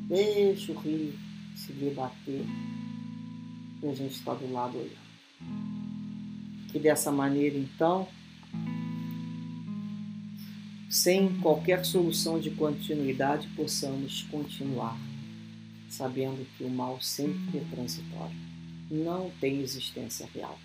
Deixa 0.09 0.73
o 0.73 0.79
rio 0.79 1.13
se 1.55 1.73
debater 1.73 2.45
e 3.83 3.87
a 3.87 3.95
gente 3.95 4.15
está 4.15 4.33
do 4.35 4.51
lado 4.51 4.79
olhando. 4.79 5.07
Que 6.71 6.79
dessa 6.79 7.13
maneira, 7.13 7.59
então, 7.59 8.09
sem 10.89 11.29
qualquer 11.41 11.85
solução 11.85 12.39
de 12.39 12.51
continuidade, 12.51 13.49
possamos 13.57 14.23
continuar, 14.31 14.97
sabendo 15.89 16.47
que 16.57 16.65
o 16.65 16.71
mal 16.71 17.01
sempre 17.01 17.59
é 17.59 17.65
transitório, 17.75 18.37
não 18.91 19.31
tem 19.41 19.61
existência 19.61 20.29
real. 20.33 20.59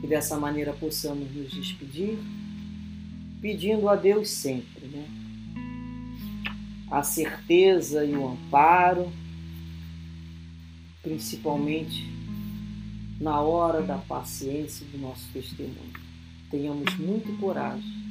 Que 0.00 0.06
dessa 0.06 0.38
maneira 0.38 0.72
possamos 0.72 1.28
nos 1.34 1.50
despedir, 1.50 2.16
pedindo 3.40 3.88
a 3.88 3.96
Deus 3.96 4.28
sempre, 4.30 4.86
né? 4.86 5.08
A 6.90 7.02
certeza 7.02 8.04
e 8.04 8.14
o 8.14 8.28
amparo, 8.28 9.12
principalmente 11.02 12.06
na 13.20 13.40
hora 13.40 13.82
da 13.82 13.98
paciência 13.98 14.86
do 14.86 14.98
nosso 14.98 15.28
testemunho. 15.32 15.92
Tenhamos 16.50 16.96
muito 16.96 17.36
coragem 17.40 18.07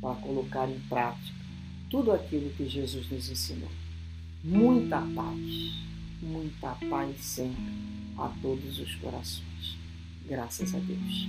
para 0.00 0.14
colocar 0.16 0.68
em 0.68 0.80
prática 0.88 1.38
tudo 1.90 2.12
aquilo 2.12 2.50
que 2.50 2.68
Jesus 2.68 3.10
nos 3.10 3.30
ensinou. 3.30 3.70
Muita 4.42 5.00
paz, 5.00 5.72
muita 6.22 6.74
paz 6.88 7.16
sempre 7.20 7.72
a 8.16 8.28
todos 8.40 8.78
os 8.78 8.94
corações. 8.96 9.76
Graças 10.26 10.74
a 10.74 10.78
Deus. 10.78 11.28